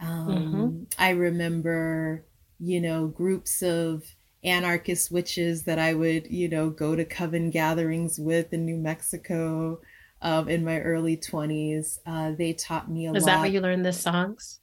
[0.00, 0.82] Um, mm-hmm.
[0.98, 2.24] I remember,
[2.58, 4.04] you know, groups of
[4.42, 9.80] anarchist witches that I would, you know, go to coven gatherings with in New Mexico
[10.22, 11.98] um, in my early 20s.
[12.06, 13.28] Uh, they taught me a Was lot.
[13.28, 14.60] Is that where you learned the songs?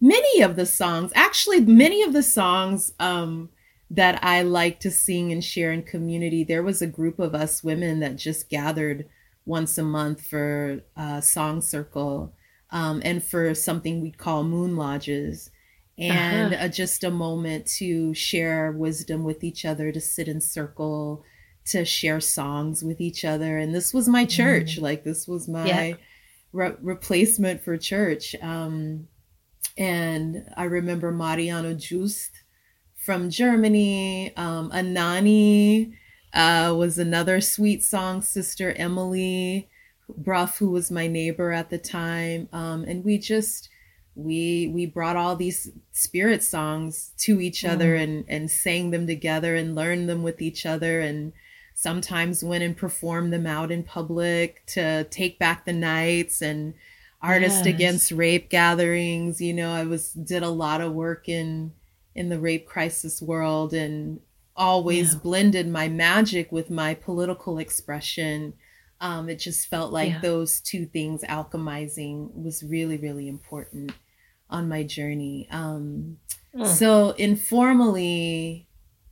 [0.00, 3.48] Many of the songs, actually, many of the songs um,
[3.90, 6.44] that I like to sing and share in community.
[6.44, 9.08] There was a group of us women that just gathered
[9.46, 12.34] once a month for a song circle
[12.70, 15.50] um, and for something we call moon lodges
[15.98, 16.64] and uh-huh.
[16.64, 21.24] uh, just a moment to share wisdom with each other, to sit in circle,
[21.66, 23.58] to share songs with each other.
[23.58, 24.78] And this was my church.
[24.78, 24.82] Mm.
[24.82, 25.94] Like this was my yeah.
[26.52, 28.34] re- replacement for church.
[28.42, 29.08] Um,
[29.78, 32.30] and I remember Mariano Just
[32.94, 34.36] from Germany.
[34.36, 35.94] Um, Anani
[36.34, 39.68] uh, was another sweet song sister, Emily
[40.08, 42.48] Bruff, who was my neighbor at the time.
[42.52, 43.68] Um, and we just,
[44.16, 48.02] we we brought all these spirit songs to each other mm.
[48.02, 51.32] and and sang them together and learned them with each other and
[51.74, 56.72] sometimes went and performed them out in public to take back the nights and
[57.20, 57.66] artist yes.
[57.66, 61.70] against rape gatherings you know i was did a lot of work in
[62.14, 64.18] in the rape crisis world and
[64.56, 65.20] always yeah.
[65.20, 68.54] blended my magic with my political expression
[68.98, 70.20] um, it just felt like yeah.
[70.20, 73.92] those two things alchemizing was really really important
[74.50, 76.18] on my journey um,
[76.54, 76.66] mm.
[76.66, 78.66] so informally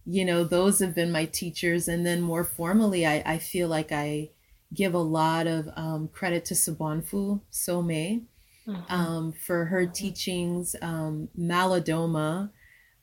[0.06, 1.88] you know, those have been my teachers.
[1.88, 4.30] And then more formally, I, I feel like I
[4.72, 8.74] give a lot of um, credit to Sobonfu Some mm-hmm.
[8.88, 10.76] um, for her teachings.
[10.82, 12.50] Um, Malidoma,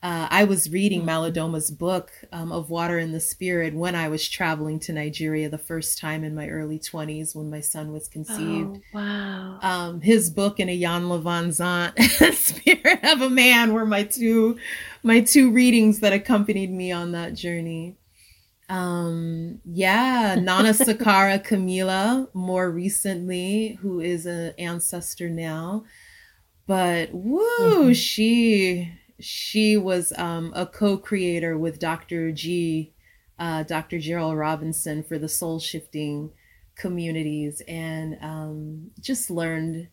[0.03, 1.09] uh, I was reading mm-hmm.
[1.09, 5.59] Malidoma's book um, of Water in the Spirit when I was traveling to Nigeria the
[5.59, 8.77] first time in my early 20s when my son was conceived.
[8.77, 9.59] Oh, wow.
[9.61, 11.99] Um, his book and Iyanla Vanzant,
[12.33, 14.57] Spirit of a Man, were my two
[15.03, 17.95] my two readings that accompanied me on that journey.
[18.69, 25.83] Um, yeah, Nana Sakara Camila, more recently, who is an ancestor now.
[26.65, 27.91] But woo, mm-hmm.
[27.93, 32.31] she she was um, a co-creator with Dr.
[32.31, 32.93] G,
[33.39, 33.99] uh, Dr.
[33.99, 36.31] Gerald Robinson for the soul shifting
[36.75, 39.88] communities, and um, just learned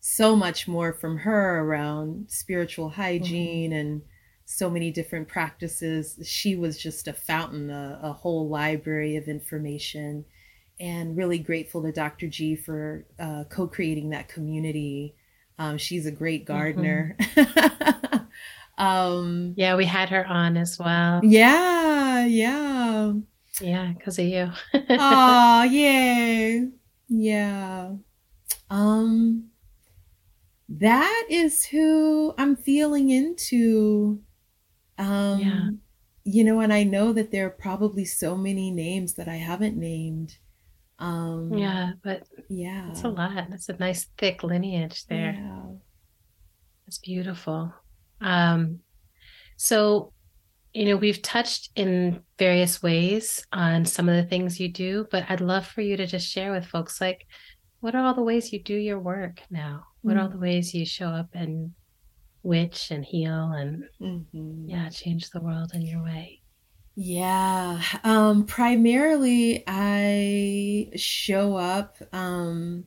[0.00, 3.80] so much more from her around spiritual hygiene mm-hmm.
[3.80, 4.02] and
[4.46, 6.18] so many different practices.
[6.24, 10.24] She was just a fountain, a, a whole library of information,
[10.80, 12.26] and really grateful to Dr.
[12.26, 15.14] G for uh, co creating that community.
[15.58, 16.52] Um, she's a great mm-hmm.
[16.52, 17.16] gardener.
[17.20, 18.06] Mm-hmm.
[18.80, 21.20] um, yeah, we had her on as well.
[21.22, 23.12] Yeah, yeah.
[23.60, 24.50] Yeah, because of you.
[24.74, 26.64] oh, yeah.
[27.08, 27.92] Yeah.
[28.70, 29.50] Um,
[30.68, 34.20] that is who I'm feeling into
[35.00, 35.68] um, yeah.
[36.24, 39.78] You know, and I know that there are probably so many names that I haven't
[39.78, 40.36] named.
[40.98, 43.46] Um, yeah, but yeah, it's a lot.
[43.48, 45.32] That's a nice thick lineage there.
[45.42, 45.62] Yeah.
[46.86, 47.72] That's beautiful.
[48.20, 48.80] Um,
[49.56, 50.12] so,
[50.72, 55.24] you know, we've touched in various ways on some of the things you do, but
[55.28, 57.26] I'd love for you to just share with folks like,
[57.80, 59.84] what are all the ways you do your work now?
[60.02, 60.18] What mm-hmm.
[60.18, 60.32] are all mm.
[60.32, 61.72] the ways you show up and
[62.42, 64.68] witch and heal and mm-hmm.
[64.68, 66.40] yeah, change the world in your way?
[66.96, 72.84] Yeah, um, primarily I show up um,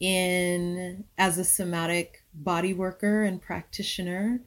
[0.00, 4.40] in as a somatic body worker and practitioner,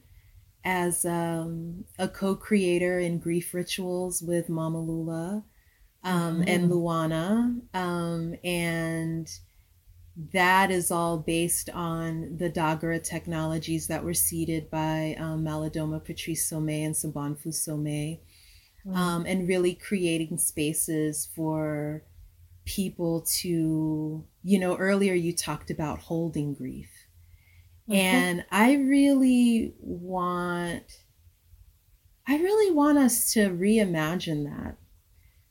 [0.66, 5.44] as um, a co-creator in grief rituals with Mama Lula
[6.02, 6.48] um, mm-hmm.
[6.48, 9.30] and Luana, um, and
[10.32, 16.50] that is all based on the Dagara technologies that were seeded by um, Malidoma Patrice
[16.50, 17.84] Somé and Sobonfu Some.
[17.84, 18.94] mm-hmm.
[18.94, 22.02] um, and really creating spaces for
[22.64, 26.90] people to, you know, earlier you talked about holding grief.
[27.88, 27.94] Mm-hmm.
[27.94, 31.02] And I really want,
[32.26, 34.76] I really want us to reimagine that.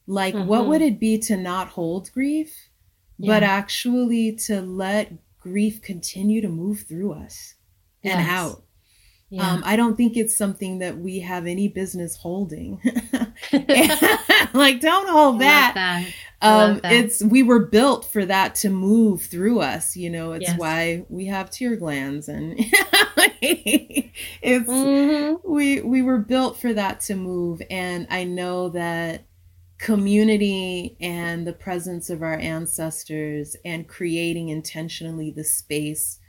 [0.07, 0.47] Like, mm-hmm.
[0.47, 2.69] what would it be to not hold grief,
[3.17, 3.33] yeah.
[3.33, 7.55] but actually to let grief continue to move through us
[8.03, 8.17] yes.
[8.17, 8.63] and out?
[9.29, 9.51] Yeah.
[9.51, 12.79] Um, I don't think it's something that we have any business holding.
[14.53, 15.71] like, don't hold that.
[15.75, 16.05] that.
[16.41, 16.81] Um.
[16.83, 19.95] It's we were built for that to move through us.
[19.95, 20.59] You know, it's yes.
[20.59, 22.55] why we have tear glands, and
[23.41, 25.35] it's mm-hmm.
[25.49, 27.61] we we were built for that to move.
[27.69, 29.25] And I know that
[29.77, 36.19] community and the presence of our ancestors and creating intentionally the space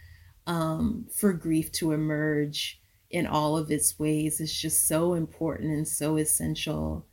[0.47, 2.81] um, for grief to emerge
[3.11, 7.07] in all of its ways is just so important and so essential.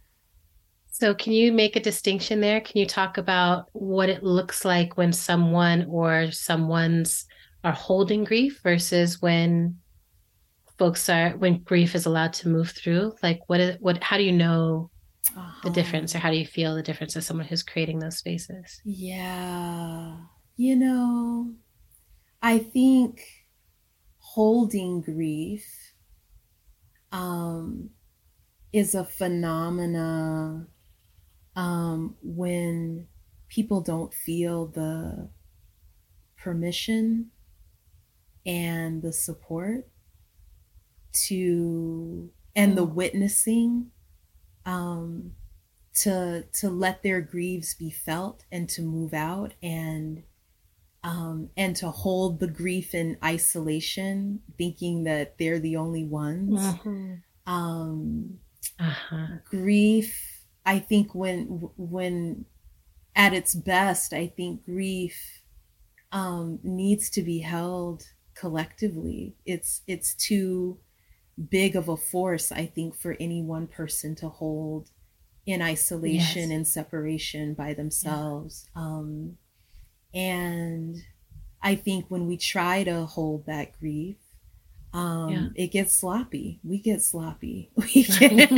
[0.95, 2.61] So, can you make a distinction there?
[2.61, 7.25] Can you talk about what it looks like when someone or someone's
[7.63, 9.79] are holding grief versus when
[10.77, 13.15] folks are when grief is allowed to move through?
[13.23, 14.03] Like, what is what?
[14.03, 14.91] How do you know
[15.35, 15.61] uh-huh.
[15.63, 18.79] the difference, or how do you feel the difference as someone who's creating those spaces?
[18.85, 20.15] Yeah,
[20.57, 21.55] you know,
[22.39, 23.25] I think
[24.19, 25.65] holding grief
[27.11, 27.89] um,
[28.71, 30.67] is a phenomena
[31.55, 33.07] um, when
[33.49, 35.29] people don't feel the
[36.37, 37.29] permission
[38.45, 39.87] and the support
[41.13, 43.91] to and the witnessing
[44.65, 45.31] um,
[45.93, 50.23] to to let their grieves be felt and to move out and
[51.03, 56.61] um, and to hold the grief in isolation, thinking that they're the only ones.
[56.61, 57.13] Mm-hmm.
[57.45, 58.39] Um,
[58.79, 59.27] uh-huh.
[59.49, 60.32] Grief,
[60.65, 62.45] I think, when when
[63.15, 65.41] at its best, I think grief
[66.11, 69.35] um, needs to be held collectively.
[69.45, 70.79] It's it's too
[71.49, 74.89] big of a force, I think, for any one person to hold
[75.45, 76.51] in isolation yes.
[76.51, 78.69] and separation by themselves.
[78.75, 78.81] Yeah.
[78.81, 79.37] Um,
[80.13, 80.97] and
[81.61, 84.17] I think when we try to hold that grief,
[84.93, 85.47] um, yeah.
[85.55, 86.59] it gets sloppy.
[86.63, 87.71] We get sloppy.
[87.77, 88.51] We get...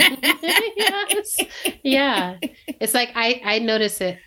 [0.75, 1.37] yes.
[1.83, 2.37] Yeah.
[2.67, 4.19] It's like I, I notice it,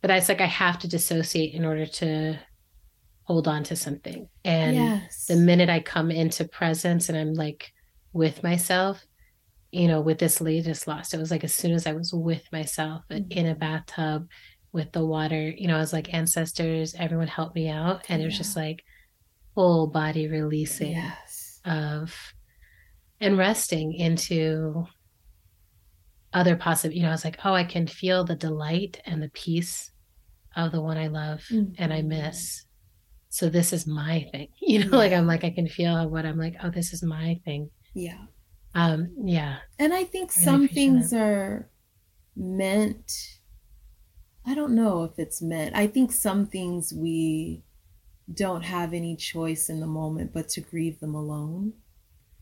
[0.00, 2.38] but it's like I have to dissociate in order to
[3.24, 4.28] hold on to something.
[4.44, 5.26] And yes.
[5.26, 7.72] the minute I come into presence and I'm like
[8.12, 9.04] with myself,
[9.72, 12.42] you know, with this latest loss, it was like as soon as I was with
[12.52, 13.30] myself mm-hmm.
[13.30, 14.28] in a bathtub
[14.72, 15.48] with the water.
[15.48, 18.04] You know, I was like ancestors, everyone helped me out.
[18.08, 18.84] And it was just like
[19.54, 21.29] full body releasing yes.
[21.64, 22.14] Of
[23.20, 24.86] and resting into
[26.32, 29.30] other possible, you know, I was like, oh, I can feel the delight and the
[29.30, 29.90] peace
[30.56, 31.72] of the one I love mm-hmm.
[31.78, 32.08] and I mm-hmm.
[32.08, 32.64] miss.
[33.28, 34.48] So this is my thing.
[34.60, 34.96] You know, yeah.
[34.96, 37.70] like I'm like I can feel what I'm like, oh, this is my thing.
[37.94, 38.18] Yeah.
[38.74, 39.56] Um, yeah.
[39.78, 41.20] And I think really some things that.
[41.20, 41.70] are
[42.36, 43.12] meant
[44.46, 45.76] I don't know if it's meant.
[45.76, 47.62] I think some things we
[48.32, 51.72] don't have any choice in the moment but to grieve them alone.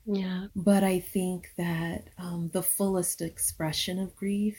[0.07, 0.47] Yeah.
[0.57, 4.57] But I think that um, the fullest expression of grief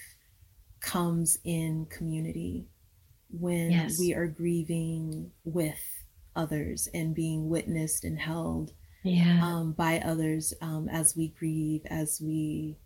[0.79, 2.67] comes in community
[3.31, 3.99] when yes.
[3.99, 5.79] we are grieving with
[6.35, 8.73] others and being witnessed and held
[9.03, 9.39] yeah.
[9.43, 12.77] um, by others um, as we grieve, as we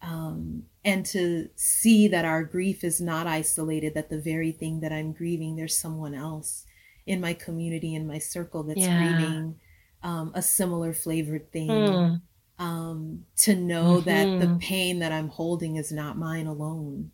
[0.00, 4.92] um, and to see that our grief is not isolated that the very thing that
[4.92, 6.64] i'm grieving there's someone else
[7.08, 9.16] in my community in my circle that's yeah.
[9.16, 9.58] grieving
[10.02, 12.20] um, a similar flavored thing mm.
[12.58, 14.08] um, to know mm-hmm.
[14.08, 14.58] that the mm-hmm.
[14.58, 17.10] pain that i'm holding is not mine alone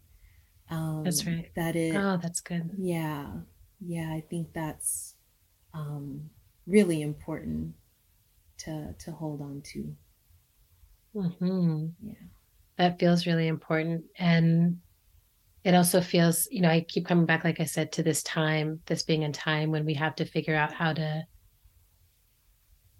[0.70, 3.26] um, that's right that it oh that's good yeah
[3.86, 5.14] yeah i think that's
[5.72, 6.28] um,
[6.66, 7.74] really important
[8.59, 9.95] to to hold on to
[11.14, 11.86] mm-hmm.
[12.03, 12.14] yeah
[12.76, 14.80] that feels really important and
[15.64, 18.80] it also feels you know i keep coming back like i said to this time
[18.86, 21.24] this being a time when we have to figure out how to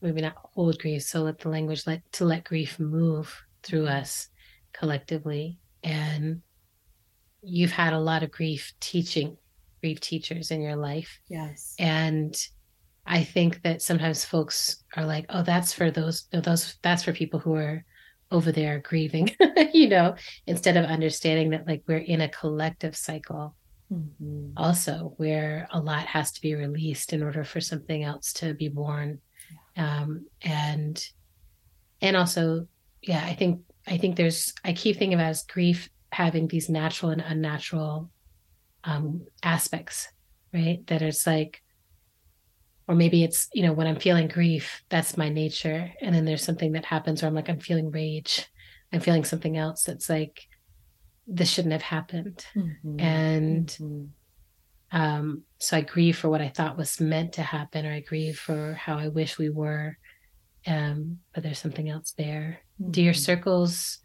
[0.00, 4.28] maybe not hold grief so let the language let to let grief move through us
[4.74, 5.58] collectively.
[5.82, 6.42] And
[7.42, 9.36] you've had a lot of grief teaching
[9.80, 11.20] grief teachers in your life.
[11.28, 11.74] Yes.
[11.78, 12.36] And
[13.06, 17.38] i think that sometimes folks are like oh that's for those those that's for people
[17.38, 17.84] who are
[18.35, 19.30] over there grieving,
[19.72, 20.16] you know,
[20.47, 23.55] instead of understanding that like we're in a collective cycle
[23.93, 24.51] mm-hmm.
[24.57, 28.68] also where a lot has to be released in order for something else to be
[28.68, 29.20] born.
[29.76, 30.01] Yeah.
[30.01, 31.05] Um, and
[32.01, 32.66] and also,
[33.03, 37.12] yeah, I think I think there's I keep thinking about as grief having these natural
[37.12, 38.11] and unnatural
[38.85, 40.09] um, aspects,
[40.53, 40.87] right?
[40.87, 41.62] That it's like,
[42.87, 46.45] or maybe it's you know when I'm feeling grief, that's my nature, and then there's
[46.45, 48.47] something that happens where I'm like I'm feeling rage,
[48.93, 50.47] I'm feeling something else that's like
[51.26, 53.01] this shouldn't have happened, mm-hmm.
[53.01, 53.66] and.
[53.66, 54.05] Mm-hmm.
[54.93, 58.39] Um, so I grieve for what I thought was meant to happen, or I grieve
[58.39, 59.99] for how I wish we were.
[60.68, 62.61] Um, but there's something else there.
[62.80, 62.93] Mm-hmm.
[62.93, 63.18] Do your mm-hmm.
[63.18, 63.99] circles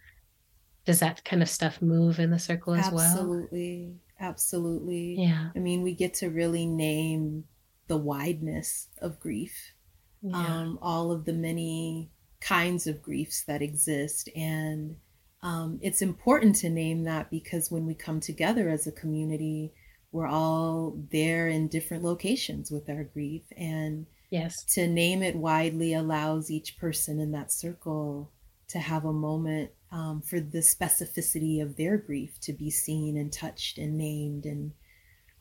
[0.89, 3.11] does that kind of stuff move in the circle as absolutely, well?
[3.11, 3.95] Absolutely.
[4.19, 5.15] Absolutely.
[5.19, 5.49] Yeah.
[5.55, 7.43] I mean, we get to really name
[7.89, 9.73] the wideness of grief,
[10.21, 10.37] yeah.
[10.37, 12.09] um, all of the many
[12.39, 14.29] kinds of griefs that exist.
[14.35, 14.95] And
[15.41, 19.73] um, it's important to name that because when we come together as a community,
[20.11, 23.43] we're all there in different locations with our grief.
[23.57, 28.31] And yes, to name it widely allows each person in that circle
[28.69, 33.33] to have a moment um, for the specificity of their grief to be seen and
[33.33, 34.71] touched and named and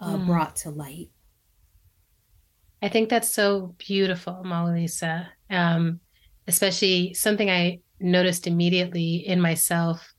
[0.01, 0.27] uh, mm.
[0.27, 1.11] brought to light.
[2.81, 5.27] I think that's so beautiful, MawuLisa.
[5.51, 6.01] Um,
[6.47, 10.15] especially something I noticed immediately in myself,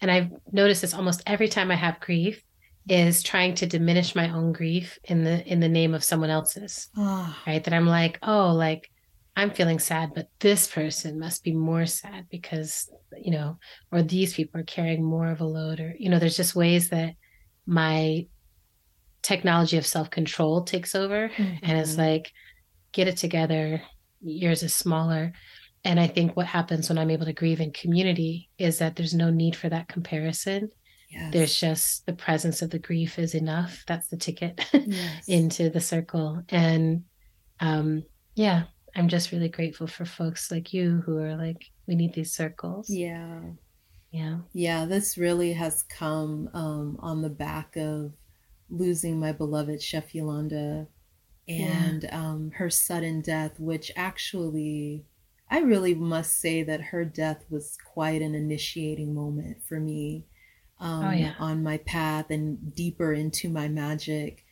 [0.00, 2.42] and I've noticed this almost every time I have grief,
[2.88, 6.88] is trying to diminish my own grief in the in the name of someone else's.
[6.96, 7.36] Oh.
[7.46, 7.62] Right?
[7.62, 8.90] That I'm like, oh, like
[9.36, 13.58] I'm feeling sad, but this person must be more sad because, you know,
[13.90, 16.90] or these people are carrying more of a load, or, you know, there's just ways
[16.90, 17.14] that
[17.64, 18.26] my
[19.22, 21.64] technology of self control takes over mm-hmm.
[21.64, 22.32] and it's like,
[22.92, 23.82] get it together.
[24.20, 25.32] Yours is smaller.
[25.84, 29.14] And I think what happens when I'm able to grieve in community is that there's
[29.14, 30.70] no need for that comparison.
[31.10, 31.32] Yes.
[31.32, 33.84] There's just the presence of the grief is enough.
[33.86, 35.28] That's the ticket yes.
[35.28, 36.42] into the circle.
[36.48, 37.04] And
[37.60, 38.04] um,
[38.34, 38.64] yeah,
[38.94, 42.88] I'm just really grateful for folks like you who are like, we need these circles.
[42.88, 43.40] Yeah.
[44.10, 44.38] Yeah.
[44.52, 44.84] Yeah.
[44.84, 48.12] This really has come um, on the back of
[48.72, 50.88] losing my beloved Chef Yolanda
[51.46, 52.18] and yeah.
[52.18, 55.04] um, her sudden death, which actually,
[55.50, 60.24] I really must say that her death was quite an initiating moment for me
[60.80, 61.34] um, oh, yeah.
[61.38, 64.44] on my path and deeper into my magic.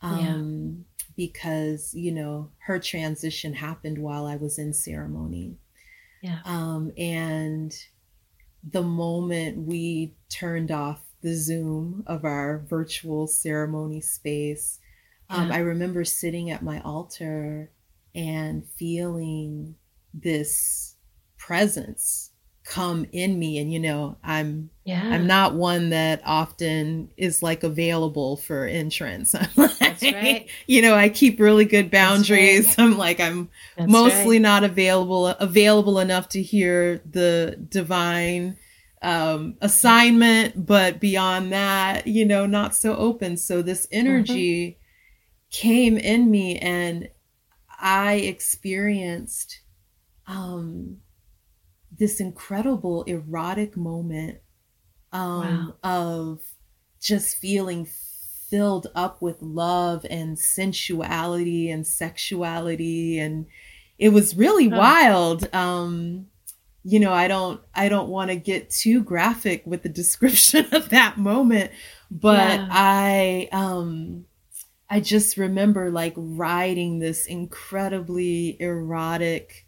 [0.00, 0.84] Um,
[1.16, 5.56] because you know her transition happened while I was in ceremony.
[6.22, 6.38] Yeah.
[6.44, 7.74] Um, and
[8.62, 14.78] the moment we turned off the Zoom of our virtual ceremony space,
[15.28, 15.46] um, yeah.
[15.46, 17.70] um, I remember sitting at my altar
[18.14, 19.74] and feeling
[20.14, 20.94] this
[21.36, 22.32] presence
[22.68, 27.62] come in me and you know i'm yeah i'm not one that often is like
[27.62, 32.78] available for entrance like, that's right you know i keep really good boundaries right.
[32.78, 33.48] i'm like i'm
[33.78, 34.42] that's mostly right.
[34.42, 38.54] not available available enough to hear the divine
[39.02, 44.78] um assignment but beyond that you know not so open so this energy mm-hmm.
[45.50, 47.08] came in me and
[47.80, 49.60] i experienced
[50.26, 50.98] um
[51.96, 54.38] this incredible erotic moment
[55.12, 56.30] um, wow.
[56.30, 56.40] of
[57.00, 57.88] just feeling
[58.50, 63.46] filled up with love and sensuality and sexuality and
[63.98, 64.78] it was really oh.
[64.78, 66.26] wild um
[66.84, 70.88] you know i don't i don't want to get too graphic with the description of
[70.90, 71.70] that moment
[72.10, 72.68] but yeah.
[72.70, 74.24] i um
[74.88, 79.66] i just remember like riding this incredibly erotic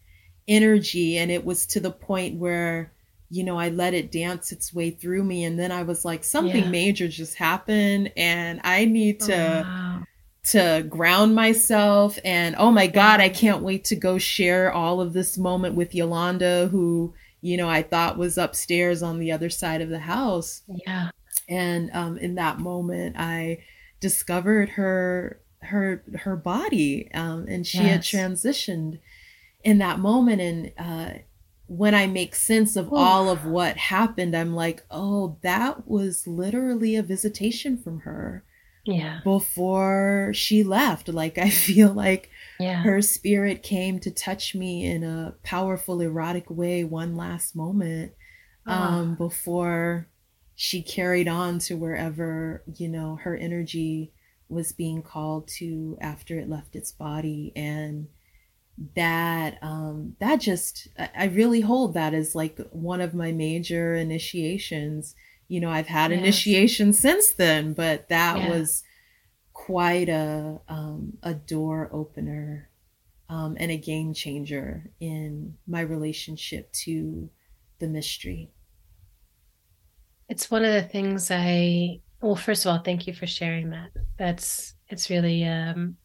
[0.48, 2.92] energy and it was to the point where
[3.28, 6.24] you know i let it dance its way through me and then i was like
[6.24, 6.70] something yeah.
[6.70, 10.02] major just happened and i need to oh, wow.
[10.42, 15.12] To ground myself and oh my god i can't wait to go share all of
[15.12, 17.12] this moment with yolanda who
[17.42, 21.10] you know i thought was upstairs on the other side of the house yeah
[21.48, 23.58] and um, in that moment i
[24.00, 27.90] discovered her her her body um, and she yes.
[27.90, 28.98] had transitioned
[29.62, 31.18] in that moment and uh,
[31.70, 32.96] when I make sense of Ooh.
[32.96, 38.42] all of what happened, I'm like, oh, that was literally a visitation from her.
[38.84, 39.20] Yeah.
[39.24, 41.08] Before she left.
[41.08, 42.82] Like, I feel like yeah.
[42.82, 48.12] her spirit came to touch me in a powerful, erotic way one last moment
[48.66, 49.24] um, oh.
[49.24, 50.08] before
[50.54, 54.12] she carried on to wherever, you know, her energy
[54.48, 57.52] was being called to after it left its body.
[57.56, 58.08] And
[58.96, 65.14] that um that just I really hold that as like one of my major initiations.
[65.50, 66.20] You know, I've had yes.
[66.20, 68.50] initiation since then, but that yeah.
[68.50, 68.84] was
[69.52, 72.70] quite a um a door opener
[73.28, 77.28] um and a game changer in my relationship to
[77.80, 78.52] the mystery.
[80.28, 83.90] It's one of the things I well, first of all, thank you for sharing that.
[84.18, 85.96] That's it's really um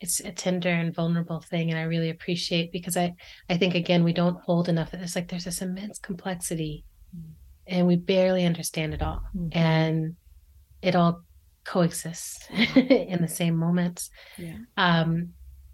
[0.00, 3.14] it's a tender and vulnerable thing and I really appreciate because I
[3.48, 6.84] I think again we don't hold enough it's like there's this immense complexity.
[7.70, 9.56] And we barely understand it all mm-hmm.
[9.56, 10.16] and
[10.82, 11.22] it all
[11.64, 12.46] coexists
[12.76, 14.10] in the same moments.
[14.36, 14.58] Yeah.
[14.76, 15.30] Um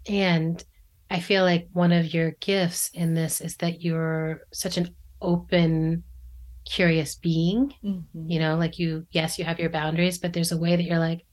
[0.07, 0.63] and
[1.09, 6.03] I feel like one of your gifts in this is that you're such an open,
[6.65, 7.73] curious being.
[7.83, 8.29] Mm-hmm.
[8.29, 10.99] You know, like you, yes, you have your boundaries, but there's a way that you're
[10.99, 11.25] like,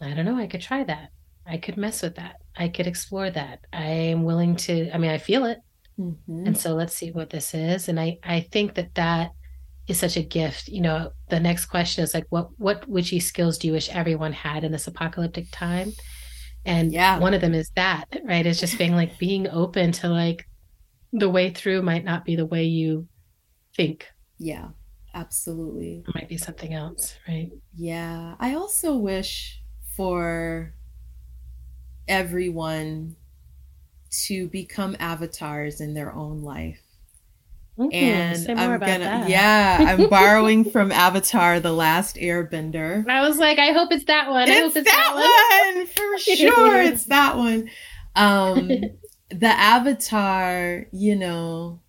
[0.00, 1.10] I don't know, I could try that.
[1.46, 2.36] I could mess with that.
[2.56, 3.60] I could explore that.
[3.72, 5.58] I am willing to, I mean, I feel it.
[5.98, 6.46] Mm-hmm.
[6.46, 7.88] And so let's see what this is.
[7.88, 9.32] And I, I think that that
[9.88, 10.68] is such a gift.
[10.68, 14.32] You know, the next question is like, what, what witchy skills do you wish everyone
[14.32, 15.92] had in this apocalyptic time?
[16.64, 17.18] And yeah.
[17.18, 18.46] one of them is that, right?
[18.46, 20.46] It's just being like being open to like
[21.12, 23.08] the way through might not be the way you
[23.74, 24.06] think.
[24.38, 24.68] Yeah,
[25.14, 26.04] absolutely.
[26.06, 27.50] It might be something else, right?
[27.74, 28.34] Yeah.
[28.38, 29.62] I also wish
[29.96, 30.74] for
[32.06, 33.16] everyone
[34.26, 36.80] to become avatars in their own life.
[37.78, 37.94] Mm-hmm.
[37.94, 39.28] and I'm gonna, that.
[39.28, 43.08] yeah, I'm borrowing from Avatar: The Last Airbender.
[43.08, 44.48] I was like, I hope it's that one.
[44.48, 45.76] It's I hope it's that, that one.
[45.76, 46.82] one for sure.
[46.82, 47.70] it's that one.
[48.16, 48.66] Um,
[49.30, 51.80] the Avatar, you know,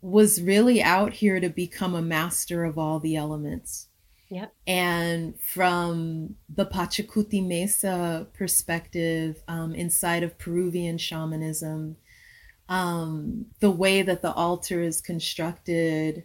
[0.00, 3.86] was really out here to become a master of all the elements.
[4.32, 4.54] Yep.
[4.66, 11.96] And from the Pachacuti Mesa perspective, um, inside of Peruvian shamanism,
[12.66, 16.24] um, the way that the altar is constructed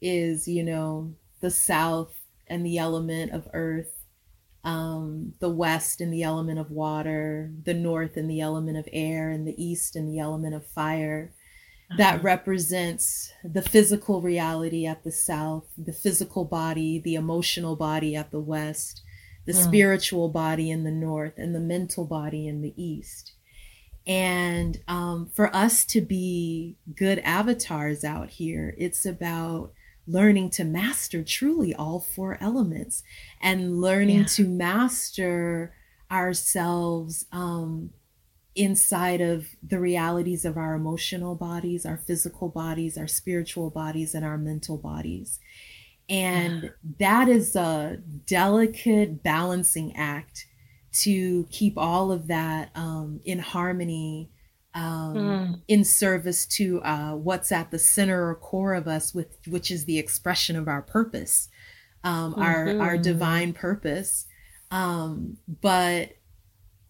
[0.00, 2.14] is, you know, the south
[2.48, 4.04] and the element of earth,
[4.64, 9.30] um, the west and the element of water, the north and the element of air,
[9.30, 11.32] and the east and the element of fire.
[11.90, 11.96] Uh-huh.
[11.98, 18.30] That represents the physical reality at the south, the physical body, the emotional body at
[18.30, 19.02] the west,
[19.44, 19.62] the mm.
[19.62, 23.32] spiritual body in the north, and the mental body in the east.
[24.06, 29.72] And um, for us to be good avatars out here, it's about
[30.06, 33.02] learning to master truly all four elements
[33.40, 34.26] and learning yeah.
[34.26, 35.72] to master
[36.10, 37.90] ourselves um,
[38.56, 44.24] inside of the realities of our emotional bodies, our physical bodies, our spiritual bodies, and
[44.24, 45.40] our mental bodies.
[46.08, 50.46] And that is a delicate balancing act
[51.02, 54.30] to keep all of that um, in harmony
[54.74, 55.62] um, mm.
[55.68, 59.84] in service to uh, what's at the center or core of us with which is
[59.84, 61.48] the expression of our purpose
[62.02, 62.42] um, mm-hmm.
[62.42, 64.26] our our divine purpose
[64.70, 66.12] um, but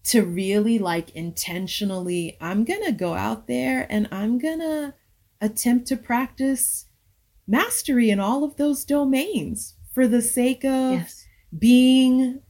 [0.05, 4.93] to really like intentionally i'm gonna go out there and i'm gonna
[5.41, 6.85] attempt to practice
[7.47, 11.25] mastery in all of those domains for the sake of yes.
[11.57, 12.41] being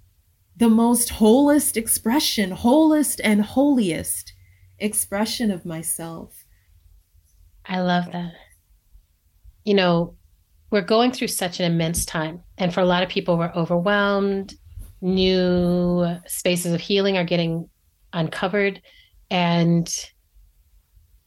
[0.58, 4.34] the most wholest expression, wholest and holiest
[4.80, 6.46] expression of myself.
[7.66, 8.34] I love that.
[9.64, 10.16] You know,
[10.72, 12.44] we're going through such an immense time.
[12.58, 14.56] And for a lot of people, we're overwhelmed.
[15.06, 17.70] New spaces of healing are getting
[18.12, 18.82] uncovered.
[19.30, 19.88] And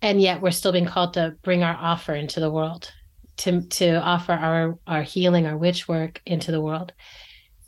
[0.03, 2.93] and yet we're still being called to bring our offer into the world,
[3.39, 6.93] to to offer our our healing, our witch work into the world.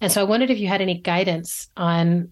[0.00, 2.30] And so I wondered if you had any guidance on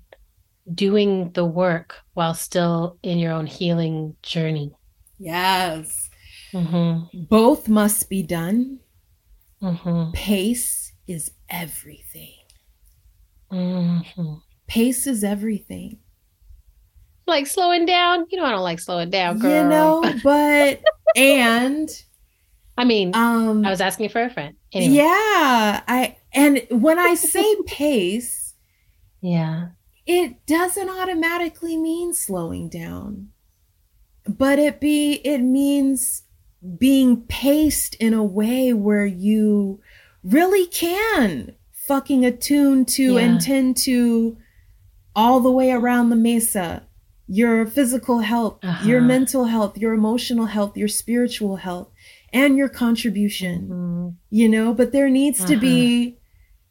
[0.74, 4.72] doing the work while still in your own healing journey.
[5.18, 6.10] Yes.
[6.52, 7.24] Mm-hmm.
[7.28, 8.80] Both must be done.
[9.62, 10.12] Mm-hmm.
[10.12, 12.37] Pace is everything.
[13.52, 14.34] Mm-hmm.
[14.66, 15.98] Pace is everything.
[17.26, 18.26] Like slowing down?
[18.30, 19.62] You know, I don't like slowing down, girl.
[19.62, 20.80] You know, but,
[21.16, 21.88] and.
[22.76, 24.54] I mean, um, I was asking for a friend.
[24.72, 24.94] Anyway.
[24.94, 25.82] Yeah.
[25.88, 28.54] I, and when I say pace,
[29.20, 29.68] yeah,
[30.06, 33.30] it doesn't automatically mean slowing down.
[34.26, 36.22] But it be it means
[36.78, 39.80] being paced in a way where you
[40.22, 41.54] really can
[41.88, 43.20] fucking attuned to yeah.
[43.20, 44.36] and tend to
[45.16, 46.84] all the way around the mesa
[47.28, 48.88] your physical health, uh-huh.
[48.88, 51.90] your mental health, your emotional health, your spiritual health,
[52.32, 53.68] and your contribution.
[53.68, 54.08] Mm-hmm.
[54.30, 55.50] You know, but there needs uh-huh.
[55.50, 56.18] to be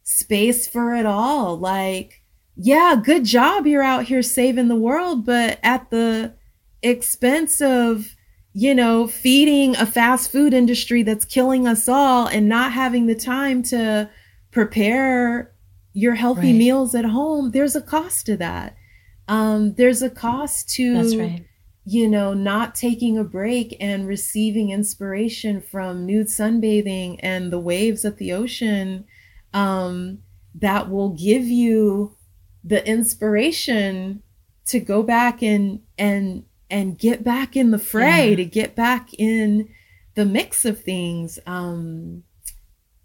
[0.02, 1.56] space for it all.
[1.56, 2.22] Like,
[2.56, 3.66] yeah, good job.
[3.66, 6.34] You're out here saving the world, but at the
[6.82, 8.16] expense of,
[8.52, 13.14] you know, feeding a fast food industry that's killing us all and not having the
[13.14, 14.10] time to
[14.58, 15.52] prepare
[15.92, 16.58] your healthy right.
[16.58, 18.76] meals at home, there's a cost to that.
[19.28, 21.46] Um, there's a cost to, right.
[21.84, 28.04] you know, not taking a break and receiving inspiration from nude sunbathing and the waves
[28.04, 29.04] at the ocean
[29.54, 30.18] um,
[30.56, 32.16] that will give you
[32.64, 34.24] the inspiration
[34.66, 38.36] to go back and and and get back in the fray, yeah.
[38.36, 39.68] to get back in
[40.16, 42.24] the mix of things, um,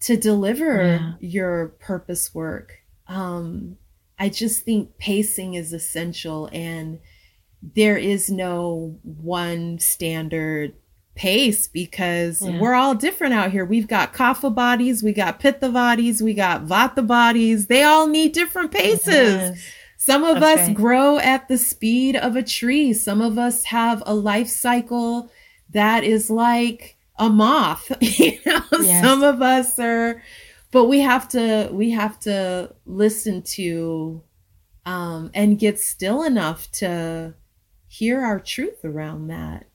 [0.04, 1.14] to deliver yeah.
[1.20, 2.80] your purpose work.
[3.08, 3.78] Um,
[4.20, 7.00] I just think pacing is essential and
[7.62, 10.74] there is no one standard
[11.16, 12.60] pace because yeah.
[12.60, 13.64] we're all different out here.
[13.64, 17.68] We've got kapha bodies, we got pitta bodies, we got vata bodies.
[17.68, 19.08] They all need different paces.
[19.08, 19.66] Yes.
[19.98, 22.92] Some of us grow at the speed of a tree.
[22.92, 25.32] Some of us have a life cycle
[25.70, 27.92] that is like a moth.
[28.02, 29.04] you know, yes.
[29.04, 30.22] some of us are
[30.72, 34.24] but we have to we have to listen to
[34.86, 37.34] um and get still enough to
[37.94, 39.68] hear our truth around that.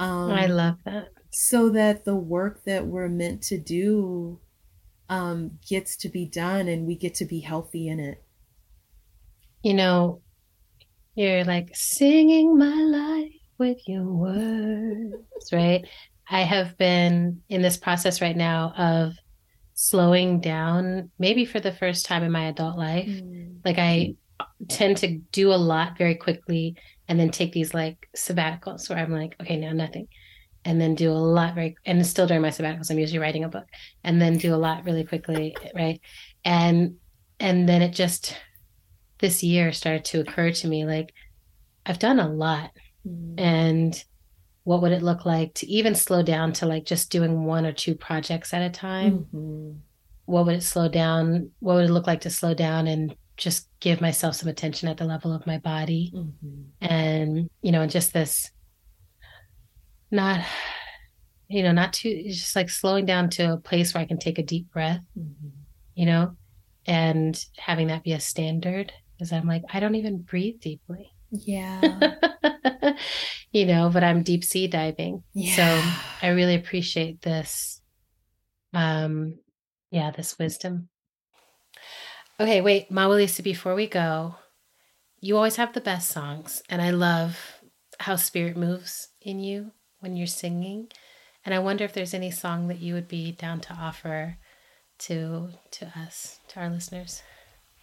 [0.00, 1.10] Um, I love that.
[1.30, 4.40] So that the work that we're meant to do
[5.08, 8.22] um, gets to be done and we get to be healthy in it.
[9.62, 10.20] You know,
[11.14, 15.84] you're like singing my life with your words, right?
[16.30, 19.14] I have been in this process right now of
[19.74, 23.08] slowing down, maybe for the first time in my adult life.
[23.08, 23.56] Mm.
[23.64, 24.14] Like I
[24.68, 26.76] tend to do a lot very quickly
[27.08, 30.06] and then take these like sabbaticals where I'm like, okay, now nothing.
[30.64, 33.48] And then do a lot very and still during my sabbaticals, I'm usually writing a
[33.48, 33.66] book
[34.04, 36.00] and then do a lot really quickly, right?
[36.44, 36.96] And
[37.40, 38.36] and then it just
[39.18, 41.12] this year started to occur to me like
[41.86, 42.70] I've done a lot.
[43.06, 43.40] Mm-hmm.
[43.40, 44.04] And
[44.70, 47.72] what would it look like to even slow down to like just doing one or
[47.72, 49.26] two projects at a time?
[49.34, 49.72] Mm-hmm.
[50.26, 51.50] What would it slow down?
[51.58, 54.96] What would it look like to slow down and just give myself some attention at
[54.96, 56.62] the level of my body mm-hmm.
[56.80, 58.50] and you know and just this
[60.12, 60.44] not
[61.48, 64.38] you know not too just like slowing down to a place where i can take
[64.38, 65.48] a deep breath mm-hmm.
[65.94, 66.36] you know
[66.86, 72.14] and having that be a standard because i'm like i don't even breathe deeply yeah
[73.52, 75.56] you know but i'm deep sea diving yeah.
[75.56, 75.90] so
[76.26, 77.80] i really appreciate this
[78.74, 79.38] um
[79.90, 80.88] yeah this wisdom
[82.40, 84.36] Okay, wait, MawuLisa, before we go,
[85.20, 87.60] you always have the best songs, and I love
[87.98, 90.88] how spirit moves in you when you're singing.
[91.44, 94.38] And I wonder if there's any song that you would be down to offer
[95.00, 97.22] to to us, to our listeners.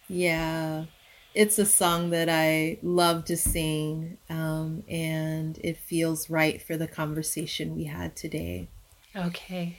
[0.08, 0.86] Yeah,
[1.38, 6.88] it's a song that I love to sing, um, and it feels right for the
[6.88, 8.66] conversation we had today.
[9.14, 9.78] Okay.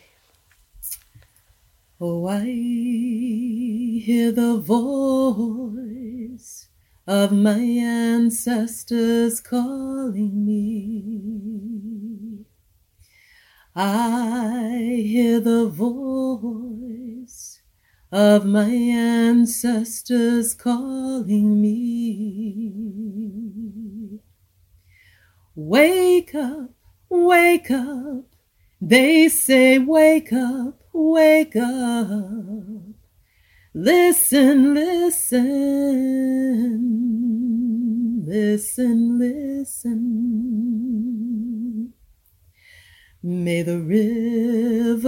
[2.00, 6.70] Oh, I hear the voice
[7.06, 12.46] of my ancestors calling me.
[13.76, 16.79] I hear the voice
[18.12, 22.72] of my ancestors calling me.
[25.56, 26.72] Wake up,
[27.10, 28.26] wake up,
[28.82, 32.26] they say, wake up wake up.
[33.74, 35.86] Listen, listen,
[38.26, 40.50] listen, listen.
[43.22, 45.04] May the rivers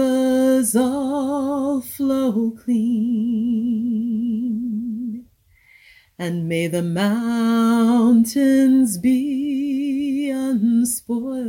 [0.76, 2.84] all flow clean,
[6.18, 8.18] and may the mountains
[8.98, 11.42] be unspoiled.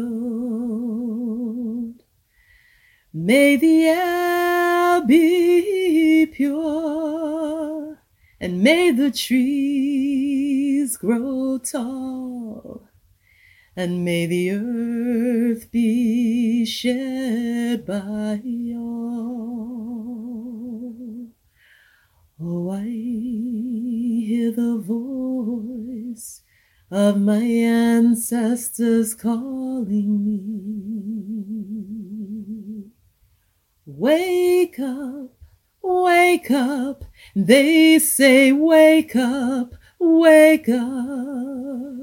[3.12, 8.00] May the air be pure,
[8.40, 12.88] and may the trees grow tall,
[13.76, 18.40] and may the earth be shared by
[18.76, 19.34] all.
[22.40, 26.44] Oh, I hear the voice
[26.92, 30.44] of my ancestors calling me.
[33.86, 35.32] Wake up,
[35.82, 37.06] wake up.
[37.36, 42.03] They say, wake up, wake up.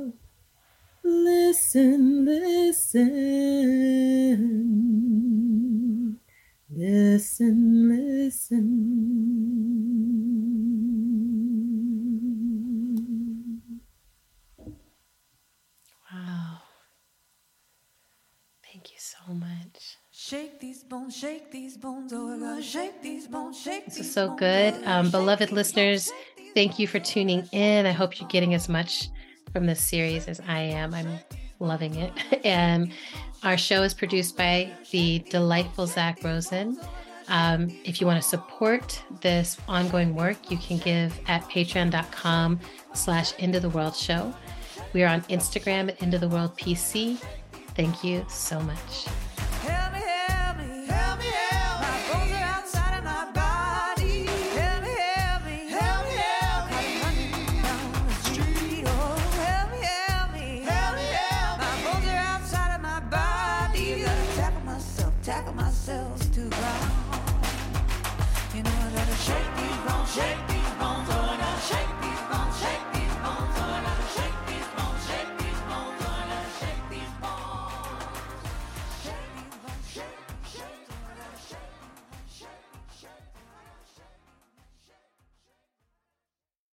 [1.11, 3.00] Listen, listen.
[6.70, 7.88] Listen,
[8.22, 8.62] listen.
[16.12, 16.58] Wow.
[18.64, 19.98] Thank you so much.
[20.12, 24.12] Shake these bones, shake these bones, oh I gotta shake these bones, shake This is
[24.12, 24.74] so good.
[24.84, 26.12] Um, beloved listeners,
[26.54, 27.84] thank you for tuning in.
[27.84, 29.08] I hope you're getting as much
[29.53, 30.94] from this series as I am.
[30.94, 31.18] I'm
[31.59, 32.12] loving it.
[32.44, 32.92] And
[33.42, 36.78] our show is produced by the delightful Zach Rosen.
[37.28, 42.61] Um, if you want to support this ongoing work, you can give at patreon.com
[42.92, 44.34] slash end of the world show.
[44.92, 47.18] We are on Instagram at end of the world PC.
[47.76, 49.07] Thank you so much.